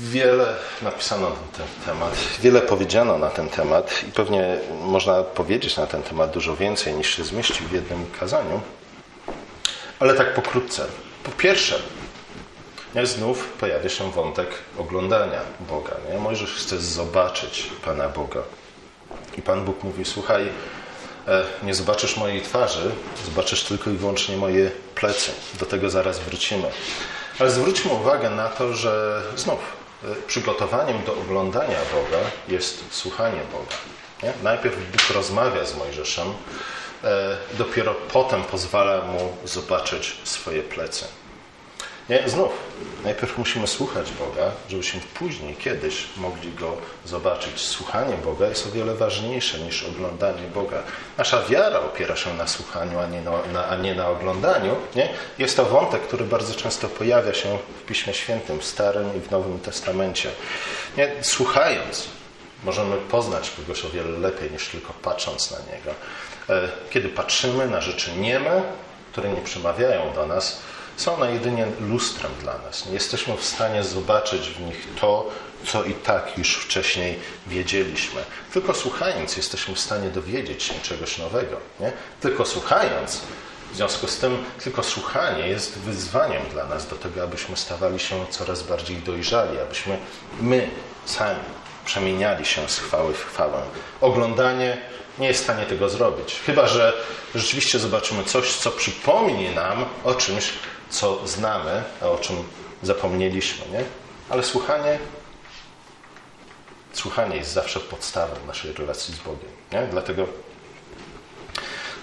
[0.00, 5.86] Wiele napisano na ten temat, wiele powiedziano na ten temat i pewnie można powiedzieć na
[5.86, 8.60] ten temat dużo więcej niż się zmieści w jednym kazaniu,
[10.00, 10.86] ale tak pokrótce.
[11.24, 11.78] Po pierwsze,
[12.94, 15.92] jak znów pojawia się wątek oglądania Boga.
[16.12, 16.18] Nie?
[16.18, 18.40] Mojżesz chce zobaczyć Pana Boga.
[19.38, 20.48] I Pan Bóg mówi, słuchaj,
[21.28, 22.90] e, nie zobaczysz mojej twarzy,
[23.24, 25.30] zobaczysz tylko i wyłącznie moje plecy.
[25.60, 26.70] Do tego zaraz wrócimy.
[27.38, 29.58] Ale zwróćmy uwagę na to, że znów
[30.04, 32.18] e, przygotowaniem do oglądania Boga
[32.48, 33.76] jest słuchanie Boga.
[34.22, 34.32] Nie?
[34.42, 36.28] Najpierw Bóg rozmawia z Mojżeszem,
[37.04, 41.04] e, dopiero potem pozwala mu zobaczyć swoje plecy.
[42.12, 42.52] Nie, znów,
[43.04, 47.60] najpierw musimy słuchać Boga, żebyśmy później, kiedyś mogli Go zobaczyć.
[47.60, 50.82] Słuchanie Boga jest o wiele ważniejsze niż oglądanie Boga.
[51.18, 54.76] Nasza wiara opiera się na słuchaniu, a nie na, na, a nie na oglądaniu.
[54.94, 55.08] Nie?
[55.38, 59.30] Jest to wątek, który bardzo często pojawia się w Piśmie Świętym, w Starym i w
[59.30, 60.28] Nowym Testamencie.
[60.96, 61.12] Nie?
[61.20, 62.08] Słuchając,
[62.64, 65.94] możemy poznać kogoś o wiele lepiej niż tylko patrząc na Niego.
[66.48, 68.62] E, kiedy patrzymy na rzeczy nieme,
[69.12, 70.62] które nie przemawiają do nas,
[71.02, 72.86] są one jedynie lustrem dla nas.
[72.86, 75.30] Nie jesteśmy w stanie zobaczyć w nich to,
[75.66, 78.24] co i tak już wcześniej wiedzieliśmy.
[78.52, 81.56] Tylko słuchając jesteśmy w stanie dowiedzieć się czegoś nowego.
[81.80, 81.92] Nie?
[82.20, 83.20] Tylko słuchając,
[83.72, 88.26] w związku z tym, tylko słuchanie jest wyzwaniem dla nas do tego, abyśmy stawali się
[88.30, 89.98] coraz bardziej dojrzali, abyśmy
[90.40, 90.70] my
[91.04, 91.40] sami
[91.84, 93.62] przemieniali się z chwały w chwałę.
[94.00, 94.78] Oglądanie
[95.18, 96.40] nie jest w stanie tego zrobić.
[96.46, 96.92] Chyba, że
[97.34, 100.52] rzeczywiście zobaczymy coś, co przypomni nam o czymś,
[100.92, 102.36] co znamy, a o czym
[102.82, 103.84] zapomnieliśmy, nie?
[104.30, 104.98] Ale słuchanie,
[106.92, 109.82] słuchanie jest zawsze podstawą naszej relacji z Bogiem, nie?
[109.90, 110.26] Dlatego,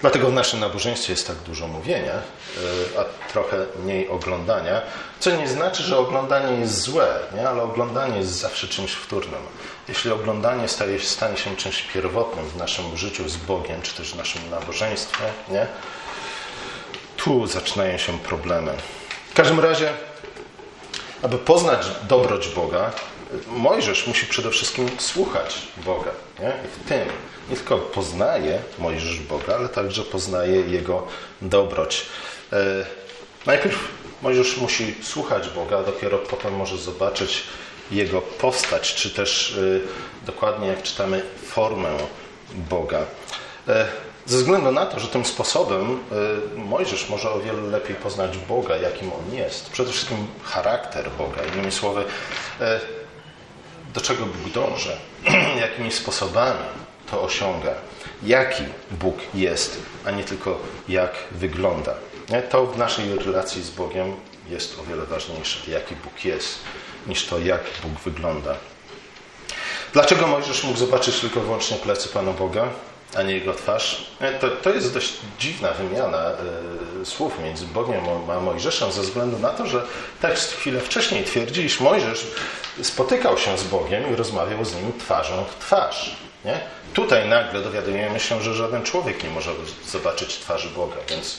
[0.00, 4.82] dlatego w naszym nabożeństwie jest tak dużo mówienia, y, a trochę mniej oglądania,
[5.20, 7.48] co nie znaczy, że oglądanie jest złe, nie?
[7.48, 9.42] ale oglądanie jest zawsze czymś wtórnym.
[9.88, 14.50] Jeśli oglądanie stanie się czymś pierwotnym w naszym życiu z Bogiem, czy też w naszym
[14.50, 15.66] nabożeństwie, nie?
[17.24, 18.72] Tu zaczynają się problemy.
[19.30, 19.92] W każdym razie,
[21.22, 22.92] aby poznać dobroć Boga,
[23.46, 26.10] Mojżesz musi przede wszystkim słuchać Boga.
[26.40, 26.48] Nie?
[26.48, 27.08] I w tym
[27.50, 31.06] nie tylko poznaje Mojżesz Boga, ale także poznaje Jego
[31.42, 32.06] dobroć.
[32.52, 32.86] E,
[33.46, 33.78] najpierw
[34.22, 37.42] Mojżesz musi słuchać Boga, dopiero potem może zobaczyć
[37.90, 39.58] Jego postać, czy też
[40.22, 41.96] e, dokładnie jak czytamy formę
[42.54, 43.00] Boga.
[44.30, 45.98] Ze względu na to, że tym sposobem
[46.56, 49.70] y, Mojżesz może o wiele lepiej poznać Boga, jakim On jest.
[49.70, 51.42] Przede wszystkim charakter Boga.
[51.52, 52.64] Innymi słowy, y,
[53.94, 54.96] do czego Bóg dąży,
[55.60, 56.58] jakimi sposobami
[57.10, 57.74] to osiąga,
[58.22, 61.94] jaki Bóg jest, a nie tylko jak wygląda.
[62.50, 64.16] To w naszej relacji z Bogiem
[64.48, 66.58] jest o wiele ważniejsze, jaki Bóg jest,
[67.06, 68.56] niż to, jak Bóg wygląda.
[69.92, 72.68] Dlaczego Mojżesz mógł zobaczyć tylko wyłącznie plecy Pana Boga?
[73.16, 74.06] A nie jego twarz.
[74.20, 76.30] E, to, to jest dość dziwna wymiana
[77.02, 78.00] y, słów między Bogiem
[78.36, 79.82] a Mojżeszem ze względu na to, że
[80.20, 82.26] tekst chwilę wcześniej twierdzi, iż Mojżesz
[82.82, 86.16] spotykał się z Bogiem i rozmawiał z nim twarzą w twarz.
[86.44, 86.60] Nie?
[86.94, 89.50] Tutaj nagle dowiadujemy się, że żaden człowiek nie może
[89.86, 91.38] zobaczyć twarzy Boga, więc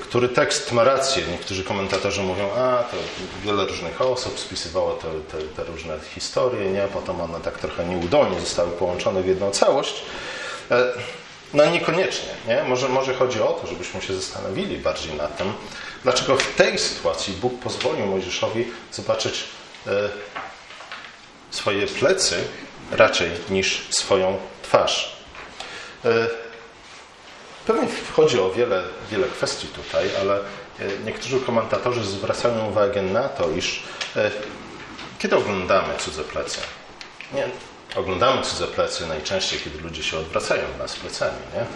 [0.00, 1.22] który tekst ma rację.
[1.30, 2.96] Niektórzy komentatorzy mówią, a to
[3.44, 6.88] wiele różnych osób spisywało te, te, te różne historie, nie?
[6.92, 10.02] potem one tak trochę nieudolnie zostały połączone w jedną całość.
[10.70, 10.92] E,
[11.54, 12.28] no niekoniecznie.
[12.48, 12.62] Nie?
[12.62, 15.52] Może, może chodzi o to, żebyśmy się zastanowili bardziej nad tym,
[16.02, 19.44] dlaczego w tej sytuacji Bóg pozwolił Mojżeszowi zobaczyć
[19.86, 19.90] e,
[21.50, 22.44] swoje plecy
[22.90, 25.16] raczej niż swoją twarz.
[26.04, 26.28] E,
[27.66, 30.38] pewnie chodzi o wiele, wiele kwestii tutaj, ale
[31.04, 33.82] niektórzy komentatorzy zwracają uwagę na to, iż
[35.18, 36.60] kiedy oglądamy cudze plecy,
[37.32, 37.48] nie,
[37.96, 41.38] oglądamy cudze plecy najczęściej, kiedy ludzie się odwracają do nas plecami.
[41.54, 41.66] Nie?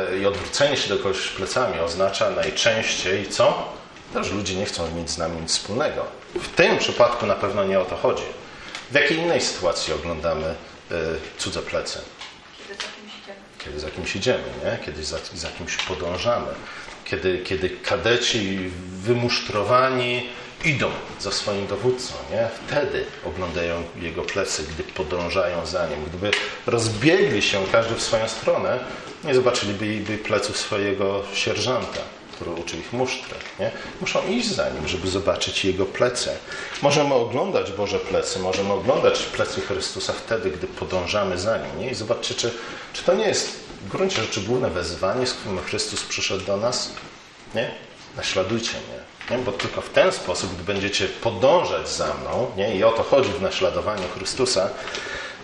[0.00, 3.72] E, I odwrócenie się do kogoś plecami oznacza najczęściej co?
[4.14, 6.06] To, że ludzie nie chcą mieć z nami nic wspólnego.
[6.34, 8.24] W tym przypadku na pewno nie o to chodzi.
[8.90, 10.54] W jakiej innej sytuacji oglądamy e,
[11.38, 11.98] cudze plecy?
[12.58, 13.40] Kiedy za kimś idziemy.
[13.58, 14.84] Kiedy za kimś idziemy, nie?
[14.84, 16.48] kiedy za, za kimś podążamy,
[17.12, 18.58] kiedy, kiedy kadeci
[19.02, 20.26] wymusztrowani
[20.64, 22.14] idą za swoim dowódcą.
[22.30, 22.48] Nie?
[22.66, 26.04] Wtedy oglądają jego plecy, gdy podążają za nim.
[26.04, 26.30] Gdyby
[26.66, 28.78] rozbiegli się każdy w swoją stronę,
[29.24, 32.00] nie zobaczyliby pleców swojego sierżanta,
[32.32, 33.36] który uczy ich musztrę.
[33.60, 33.70] Nie?
[34.00, 36.30] Muszą iść za nim, żeby zobaczyć jego plecy.
[36.82, 41.78] Możemy oglądać Boże plecy, możemy oglądać plecy Chrystusa wtedy, gdy podążamy za nim.
[41.78, 41.90] Nie?
[41.90, 42.50] I zobaczcie, czy,
[42.92, 43.48] czy to nie jest
[43.86, 46.92] w gruncie rzeczy główne wezwanie, z którym Chrystus przyszedł do nas?
[47.54, 47.70] Nie?
[48.16, 49.36] Naśladujcie mnie.
[49.38, 49.44] Nie?
[49.44, 52.76] Bo tylko w ten sposób, gdy będziecie podążać za mną, nie?
[52.76, 54.70] i o to chodzi w naśladowaniu Chrystusa,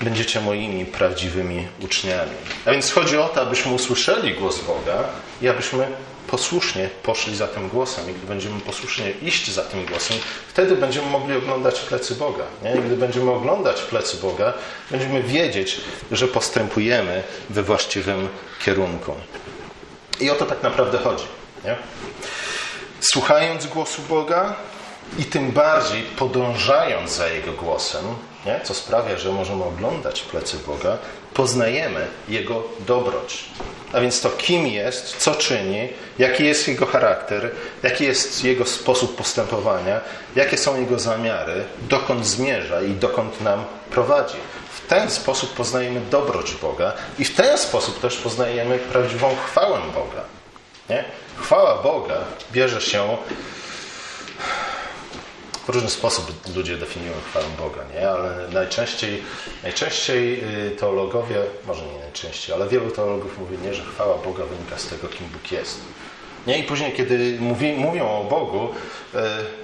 [0.00, 2.36] będziecie moimi prawdziwymi uczniami.
[2.66, 5.04] A więc chodzi o to, abyśmy usłyszeli głos Boga
[5.42, 5.88] i abyśmy
[6.30, 8.10] posłusznie poszli za tym głosem.
[8.10, 10.16] I gdy będziemy posłusznie iść za tym głosem,
[10.48, 12.44] wtedy będziemy mogli oglądać plecy Boga.
[12.62, 12.74] Nie?
[12.74, 14.52] I gdy będziemy oglądać plecy Boga,
[14.90, 15.80] będziemy wiedzieć,
[16.12, 18.28] że postępujemy we właściwym
[18.64, 19.14] kierunku.
[20.20, 21.24] I o to tak naprawdę chodzi.
[21.64, 21.76] Nie?
[23.00, 24.54] Słuchając głosu Boga
[25.18, 28.04] i tym bardziej podążając za Jego głosem,
[28.48, 28.60] nie?
[28.64, 30.98] co sprawia, że możemy oglądać plecy Boga,
[31.34, 33.44] poznajemy Jego dobroć.
[33.92, 37.50] A więc to, kim jest, co czyni, jaki jest Jego charakter,
[37.82, 40.00] jaki jest Jego sposób postępowania,
[40.36, 44.36] jakie są Jego zamiary, dokąd zmierza i dokąd nam prowadzi.
[44.72, 50.24] W ten sposób poznajemy dobroć Boga i w ten sposób też poznajemy prawdziwą chwałę Boga.
[50.88, 51.04] Nie?
[51.36, 52.16] Chwała Boga
[52.52, 53.16] bierze się
[55.68, 58.10] w różny sposób ludzie definiują chwałę Boga, nie?
[58.10, 59.22] ale najczęściej,
[59.62, 64.78] najczęściej y, teologowie, może nie najczęściej, ale wielu teologów mówi nie, że chwała Boga wynika
[64.78, 65.80] z tego, kim Bóg jest.
[66.46, 66.58] Nie?
[66.58, 68.68] I później, kiedy mówi, mówią o Bogu,
[69.14, 69.18] y,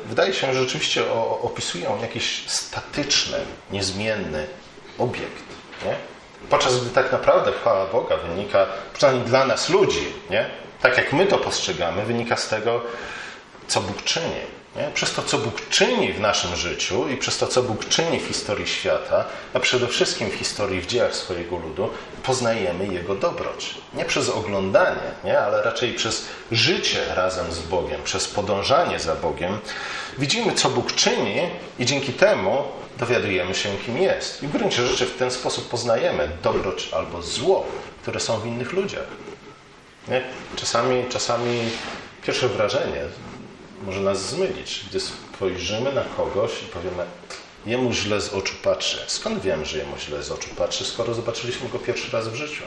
[0.06, 3.38] wydaje się, że rzeczywiście o, opisują jakiś statyczny,
[3.70, 4.46] niezmienny
[4.98, 5.44] obiekt.
[5.84, 5.94] Nie?
[6.50, 10.46] Podczas gdy tak naprawdę chwała Boga wynika, przynajmniej dla nas ludzi, nie?
[10.82, 12.80] tak jak my to postrzegamy, wynika z tego,
[13.68, 14.63] co Bóg czyni.
[14.76, 14.90] Nie?
[14.94, 18.26] Przez to, co Bóg czyni w naszym życiu i przez to, co Bóg czyni w
[18.26, 21.90] historii świata, a przede wszystkim w historii, w dziełach swojego ludu,
[22.22, 23.74] poznajemy Jego dobroć.
[23.94, 25.38] Nie przez oglądanie, nie?
[25.38, 29.58] ale raczej przez życie razem z Bogiem, przez podążanie za Bogiem.
[30.18, 31.40] Widzimy, co Bóg czyni
[31.78, 32.64] i dzięki temu
[32.98, 34.42] dowiadujemy się, kim jest.
[34.42, 37.66] I w gruncie rzeczy w ten sposób poznajemy dobroć albo zło,
[38.02, 39.06] które są w innych ludziach.
[40.08, 40.22] Nie?
[40.56, 41.60] Czasami, czasami
[42.22, 43.00] pierwsze wrażenie
[43.87, 47.05] może nas zmylić, gdy spojrzymy na kogoś i powiemy,
[47.66, 48.99] jemu źle z oczu patrzy.
[49.07, 52.62] Skąd wiem, że jemu źle z oczu patrzy, skoro zobaczyliśmy go pierwszy raz w życiu?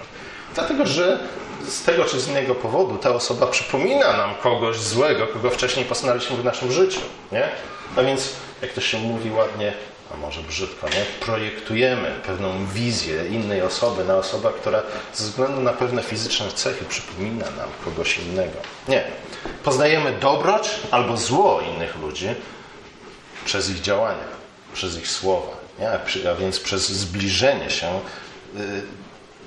[0.55, 1.19] Dlatego, że
[1.67, 6.37] z tego czy z innego powodu ta osoba przypomina nam kogoś złego, kogo wcześniej poznaliśmy
[6.37, 7.01] w naszym życiu.
[7.31, 7.49] Nie?
[7.95, 9.73] A więc, jak to się mówi ładnie,
[10.13, 11.25] a może brzydko, nie?
[11.25, 17.45] Projektujemy pewną wizję innej osoby na osobę, która ze względu na pewne fizyczne cechy przypomina
[17.45, 18.57] nam kogoś innego.
[18.87, 19.03] Nie.
[19.63, 22.27] Poznajemy dobroć albo zło innych ludzi
[23.45, 24.27] przez ich działania,
[24.73, 25.89] przez ich słowa, nie?
[26.31, 27.99] a więc przez zbliżenie się
[28.55, 28.81] y,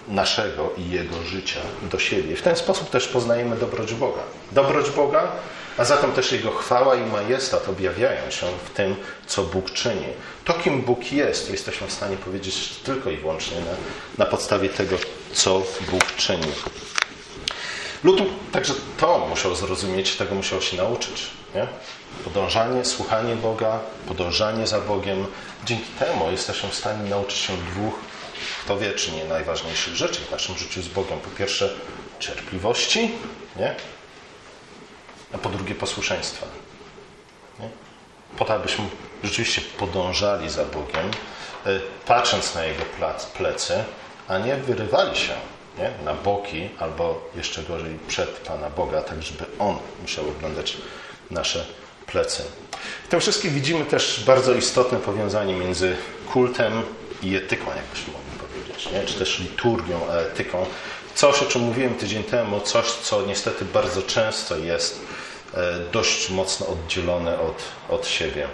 [0.09, 2.37] naszego i Jego życia do siebie.
[2.37, 4.23] W ten sposób też poznajemy dobroć Boga.
[4.53, 5.33] Dobroć Boga
[5.81, 10.07] a zatem też Jego chwała i majestat objawiają się w tym, co Bóg czyni.
[10.45, 14.97] To, kim Bóg jest, jesteśmy w stanie powiedzieć tylko i wyłącznie na, na podstawie tego,
[15.33, 16.53] co Bóg czyni.
[18.05, 21.27] Lud także to musiał zrozumieć, tego musiał się nauczyć.
[21.55, 21.67] Nie?
[22.25, 25.27] Podążanie, słuchanie Boga, podążanie za Bogiem.
[25.65, 27.95] Dzięki temu jesteśmy w stanie nauczyć się dwóch,
[28.65, 31.21] kto wie, czy nie najważniejszych rzeczy w naszym życiu z Bogiem.
[31.21, 31.71] Po pierwsze,
[32.19, 33.11] cierpliwości,
[33.57, 33.75] nie?
[35.35, 36.47] A po drugie posłuszeństwa.
[37.61, 37.69] Nie?
[38.39, 38.85] Po to, abyśmy
[39.25, 41.11] rzeczywiście podążali za Bogiem,
[41.67, 42.85] e, patrząc na Jego
[43.37, 43.85] plecy,
[44.29, 45.33] a nie wyrywali się
[45.79, 45.91] nie?
[46.05, 50.77] na boki albo jeszcze gorzej przed Pana Boga, tak żeby On musiał oglądać
[51.31, 51.67] nasze
[52.07, 52.43] plecy.
[53.05, 55.97] W tym wszystkim widzimy też bardzo istotne powiązanie między
[56.33, 56.83] kultem
[57.23, 59.05] i etyką, jakbyśmy mogli powiedzieć, nie?
[59.05, 60.67] czy też liturgią, a etyką.
[61.15, 65.01] Coś, o czym mówiłem tydzień temu, coś, co niestety bardzo często jest
[65.93, 68.49] dość mocno oddzielone od, od siebie.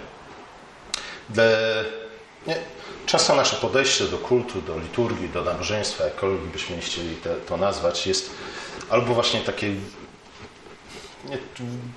[2.47, 2.57] Nie,
[3.05, 7.15] często nasze podejście do kultu, do liturgii, do nabożeństwa, jakkolwiek byśmy chcieli
[7.47, 8.29] to nazwać, jest
[8.89, 9.67] albo właśnie takie
[11.25, 11.37] nie,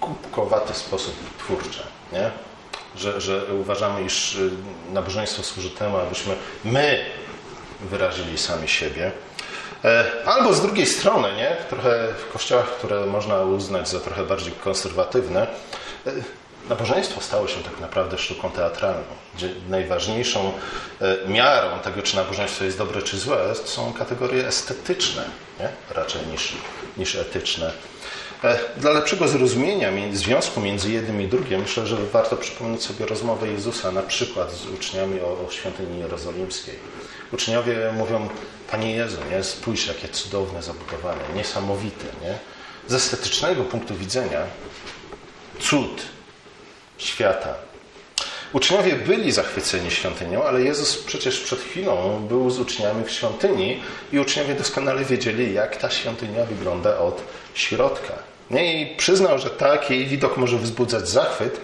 [0.01, 2.31] głupkowaty sposób twórcze, nie?
[2.97, 4.51] Że, że uważamy, iż y,
[4.93, 7.05] nabożeństwo służy temu, abyśmy my
[7.83, 9.13] wyrazili sami siebie,
[9.85, 11.57] E, albo z drugiej strony, nie?
[11.69, 15.47] trochę w kościołach, które można uznać za trochę bardziej konserwatywne,
[16.07, 16.11] e,
[16.69, 19.03] Nabożeństwo stało się tak naprawdę sztuką teatralną,
[19.35, 20.53] gdzie najważniejszą
[21.01, 25.25] e, miarą tego, czy nabożeństwo jest dobre czy złe, są kategorie estetyczne,
[25.61, 25.69] nie?
[25.95, 26.53] raczej niż,
[26.97, 27.73] niż etyczne.
[28.45, 33.49] E, dla lepszego zrozumienia związku między jednym i drugim, myślę, że warto przypomnieć sobie rozmowę
[33.49, 36.75] Jezusa na przykład z uczniami o, świątyni jerozolimskiej.
[37.33, 38.29] Uczniowie mówią,
[38.71, 39.45] Panie Jezu, nie?
[39.45, 42.05] spójrz jakie cudowne zabudowanie, niesamowite.
[42.23, 42.39] Nie?
[42.89, 44.41] Z estetycznego punktu widzenia
[45.61, 46.03] cud
[46.99, 47.55] świata.
[48.53, 53.83] Uczniowie byli zachwyceni świątynią, ale Jezus przecież przed chwilą był z uczniami w świątyni
[54.13, 57.23] i uczniowie doskonale wiedzieli, jak ta świątynia wygląda od
[57.55, 58.30] środka.
[58.51, 58.83] Nie?
[58.83, 61.61] I przyznał, że tak, jej widok może wzbudzać zachwyt,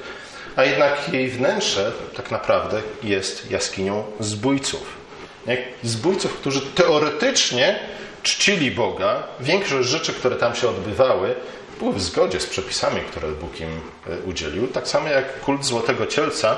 [0.56, 4.96] a jednak jej wnętrze tak naprawdę jest jaskinią zbójców.
[5.46, 5.58] Nie?
[5.82, 7.78] Zbójców, którzy teoretycznie
[8.22, 9.22] czcili Boga.
[9.40, 11.34] Większość rzeczy, które tam się odbywały,
[11.78, 14.68] były w zgodzie z przepisami, które Bóg im e, udzielił.
[14.68, 16.56] Tak samo jak kult Złotego Cielca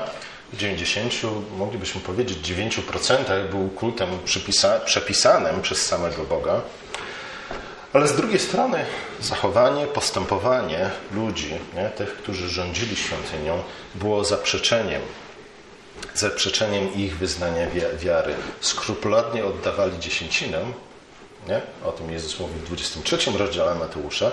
[0.52, 1.14] w 90,
[1.58, 4.08] moglibyśmy powiedzieć 9% był kultem
[4.84, 6.60] przepisanym przez samego Boga.
[7.92, 8.84] Ale z drugiej strony
[9.20, 13.62] zachowanie, postępowanie ludzi, nie, tych, którzy rządzili świątynią,
[13.94, 15.02] było zaprzeczeniem,
[16.14, 17.66] zaprzeczeniem ich wyznania
[17.98, 18.34] wiary.
[18.60, 20.58] Skrupulatnie oddawali dziesięcinę,
[21.48, 21.60] nie?
[21.84, 24.30] o tym Jezus mówi w 23 rozdziale Mateusza.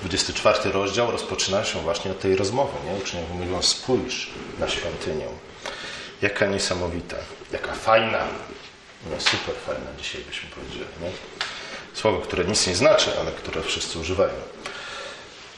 [0.00, 2.72] 24 rozdział rozpoczyna się właśnie od tej rozmowy.
[2.86, 2.98] Nie?
[2.98, 5.26] Uczniowie mówią, spójrz na świątynię.
[6.22, 7.16] Jaka niesamowita,
[7.52, 8.24] jaka fajna.
[9.10, 10.86] Nie, super fajna dzisiaj byśmy powiedzieli.
[11.02, 11.10] Nie?
[12.00, 14.34] Słowo, które nic nie znaczy, ale które wszyscy używają,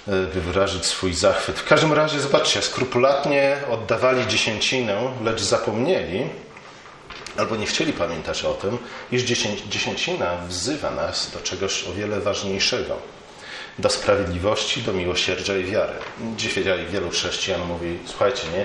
[0.08, 1.58] e, by wyrazić swój zachwyt.
[1.58, 6.28] W każdym razie, zobaczcie, skrupulatnie oddawali dziesięcinę, lecz zapomnieli,
[7.36, 8.78] albo nie chcieli pamiętać o tym,
[9.12, 9.22] iż
[9.68, 12.96] dziesięcina wzywa nas do czegoś o wiele ważniejszego.
[13.78, 15.92] Do sprawiedliwości, do miłosierdzia i wiary.
[16.36, 18.64] Dzisiaj wielu chrześcijan mówi, słuchajcie, nie,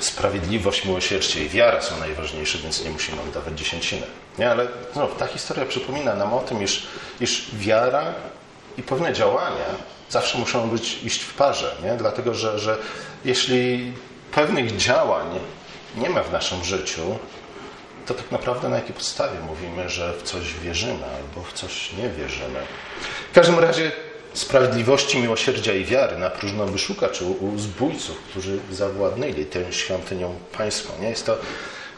[0.00, 4.06] sprawiedliwość, miłosierdzie i wiara są najważniejsze, więc nie musimy oddawać dziesięciny.
[4.38, 4.66] Nie, ale
[4.96, 6.86] no, ta historia przypomina nam o tym, iż,
[7.20, 8.14] iż wiara
[8.78, 9.66] i pewne działania
[10.10, 11.96] zawsze muszą być iść w parze, nie?
[11.96, 12.78] dlatego że, że
[13.24, 13.92] jeśli
[14.32, 15.26] pewnych działań
[15.96, 17.18] nie ma w naszym życiu,
[18.06, 22.08] to tak naprawdę na jakiej podstawie mówimy, że w coś wierzymy albo w coś nie
[22.08, 22.60] wierzymy.
[23.32, 23.92] W każdym razie
[24.34, 30.92] sprawiedliwości, miłosierdzia i wiary na próżno wyszuka, czy u zbójców, którzy zawładnęli tę świątynią pańską.
[31.00, 31.08] Nie?
[31.08, 31.36] Jest to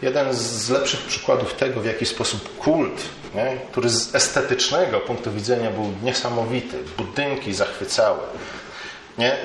[0.02, 3.02] jeden z lepszych przykładów tego, w jaki sposób kult,
[3.34, 3.56] nie?
[3.70, 8.20] który z estetycznego punktu widzenia był niesamowity, budynki zachwycały.
[9.18, 9.36] Nie?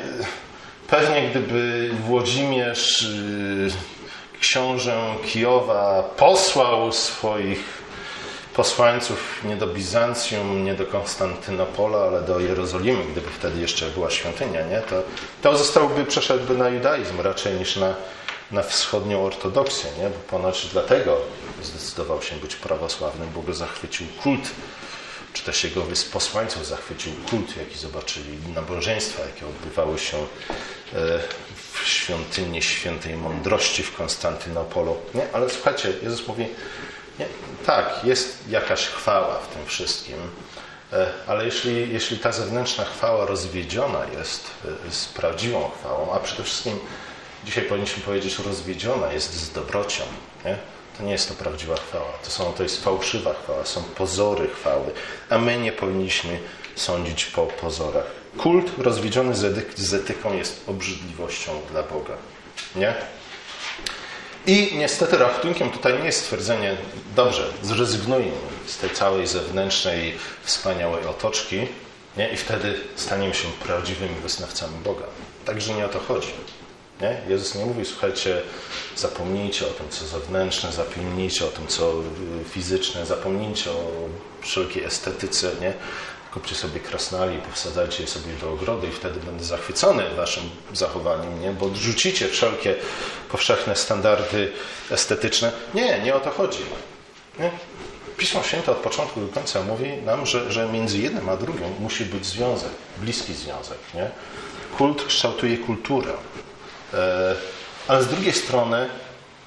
[0.87, 3.71] Pewnie gdyby Włodzimierz, y,
[4.39, 7.81] książę Kijowa, posłał swoich
[8.53, 14.61] posłańców nie do Bizancjum, nie do Konstantynopola, ale do Jerozolimy, gdyby wtedy jeszcze była świątynia,
[14.61, 14.81] nie?
[14.81, 15.03] To,
[15.41, 17.95] to zostałby, przeszedłby na judaizm raczej niż na,
[18.51, 20.09] na wschodnią ortodoksję, nie?
[20.09, 21.17] Bo ponoć dlatego
[21.63, 24.51] zdecydował się być prawosławnym, bo go zachwycił kult,
[25.33, 25.83] czy też jego
[26.13, 30.23] posłańców zachwycił kult, jaki zobaczyli, nabożeństwa, jakie odbywały się e,
[31.73, 34.97] w świątyni świętej mądrości w Konstantynopolu.
[35.13, 35.27] Nie?
[35.33, 36.47] Ale słuchajcie, Jezus mówi,
[37.19, 37.25] nie,
[37.65, 40.17] tak, jest jakaś chwała w tym wszystkim,
[40.93, 44.51] e, ale jeśli, jeśli ta zewnętrzna chwała rozwiedziona jest
[44.87, 46.79] e, z prawdziwą chwałą, a przede wszystkim
[47.45, 50.03] dzisiaj powinniśmy powiedzieć rozwiedziona jest z dobrocią,
[50.45, 50.57] nie?
[50.97, 52.11] to nie jest to prawdziwa chwała.
[52.23, 54.91] To, są, to jest fałszywa chwała, są pozory chwały,
[55.29, 56.39] a my nie powinniśmy
[56.75, 58.05] sądzić po pozorach.
[58.37, 59.35] Kult rozwiedziony
[59.75, 62.13] z etyką jest obrzydliwością dla Boga.
[62.75, 62.93] Nie?
[64.45, 66.77] I niestety rachunkiem tutaj nie jest stwierdzenie,
[67.15, 68.31] dobrze, zrezygnujmy
[68.67, 71.67] z tej całej zewnętrznej, wspaniałej otoczki
[72.17, 72.29] nie?
[72.29, 75.05] i wtedy staniemy się prawdziwymi wyznawcami Boga.
[75.45, 76.31] Także nie o to chodzi.
[77.01, 77.21] Nie?
[77.29, 78.41] Jezus nie mówi, słuchajcie,
[78.95, 81.93] zapomnijcie o tym, co zewnętrzne, zapomnijcie o tym, co
[82.49, 83.91] fizyczne, zapomnijcie o
[84.41, 85.73] wszelkiej estetyce, nie?
[86.33, 90.43] kupcie sobie krasnali, powsadzajcie je sobie do ogrodu i wtedy będę zachwycony waszym
[90.73, 91.51] zachowaniem, nie?
[91.51, 92.75] bo odrzucicie wszelkie
[93.31, 94.51] powszechne standardy
[94.91, 95.51] estetyczne.
[95.73, 96.59] Nie, nie o to chodzi.
[97.39, 97.51] Nie?
[98.17, 102.05] Pismo Święte od początku do końca mówi nam, że, że między jednym a drugim musi
[102.05, 103.77] być związek, bliski związek.
[103.93, 104.11] Nie?
[104.77, 106.13] Kult kształtuje kulturę.
[106.93, 107.35] E,
[107.87, 108.89] ale z drugiej strony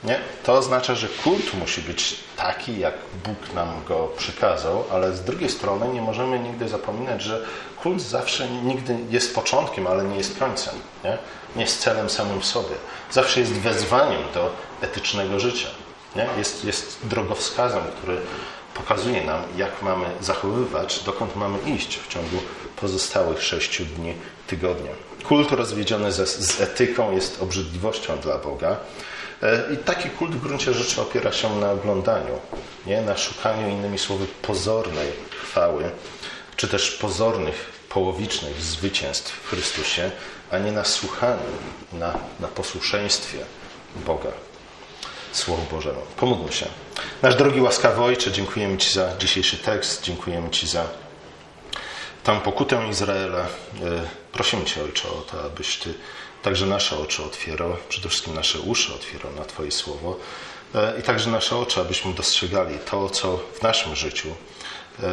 [0.05, 0.21] nie?
[0.43, 5.51] To oznacza, że kult musi być taki, jak Bóg nam go przykazał, ale z drugiej
[5.51, 7.45] strony nie możemy nigdy zapominać, że
[7.83, 10.75] kult zawsze nigdy jest początkiem, ale nie jest końcem.
[11.05, 11.19] Nie,
[11.57, 12.75] nie jest celem samym w sobie.
[13.11, 15.69] Zawsze jest wezwaniem do etycznego życia.
[16.17, 16.29] Nie?
[16.39, 18.17] Jest, jest drogowskazem, który
[18.75, 22.37] pokazuje nam, jak mamy zachowywać, dokąd mamy iść w ciągu
[22.77, 24.15] pozostałych sześciu dni
[24.47, 24.91] tygodnia.
[25.29, 28.77] Kult rozwiedziony ze, z etyką jest obrzydliwością dla Boga.
[29.43, 32.41] E, I taki kult w gruncie rzeczy opiera się na oglądaniu,
[32.87, 33.03] nie?
[33.03, 35.13] na szukaniu, innymi słowy, pozornej
[35.43, 35.91] chwały,
[36.57, 40.11] czy też pozornych, połowicznych zwycięstw w Chrystusie,
[40.51, 41.53] a nie na słuchaniu,
[41.93, 43.39] na, na posłuszeństwie
[44.07, 44.31] Boga.
[45.33, 46.01] Słowu Bożemu.
[46.17, 46.67] Pomódlmy się.
[47.23, 50.85] Nasz drogi łaskawy Ojcze, dziękujemy Ci za dzisiejszy tekst, dziękujemy Ci za
[52.25, 53.39] tę pokutę Izraela.
[53.39, 53.47] E,
[54.33, 55.95] prosimy Cię, Ojcze, o to, abyś Ty
[56.43, 60.17] także nasze oczy otwierał, przede wszystkim nasze uszy otwierał na Twoje słowo
[60.75, 64.29] e, i także nasze oczy, abyśmy dostrzegali to, co w naszym życiu
[65.03, 65.07] e,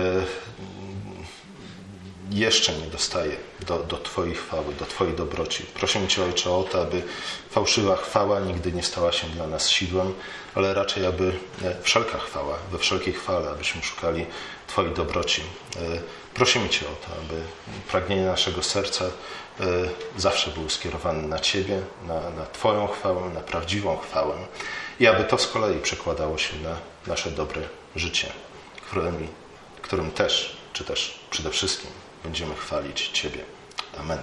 [2.32, 3.36] jeszcze nie dostaje
[3.68, 5.64] do, do Twojej chwały, do Twojej dobroci.
[5.64, 7.04] Prosimy Cię, Ojcze, o to, aby
[7.50, 10.14] fałszywa chwała nigdy nie stała się dla nas sidłem,
[10.56, 11.32] ale raczej, aby
[11.82, 14.26] wszelka chwała, we wszelkiej chwale, abyśmy szukali
[14.72, 15.42] Twojej dobroci.
[16.34, 17.42] Prosimy Cię o to, aby
[17.92, 19.12] pragnienie naszego serca e,
[20.18, 24.36] zawsze było skierowane na Ciebie, na, na Twoją chwałę, na prawdziwą chwałę
[25.00, 27.62] i aby to z kolei przekładało się na nasze dobre
[27.96, 28.32] życie,
[29.82, 31.92] którym też, czy też przede wszystkim
[32.24, 33.44] będziemy chwalić Ciebie.
[34.00, 34.20] Amen.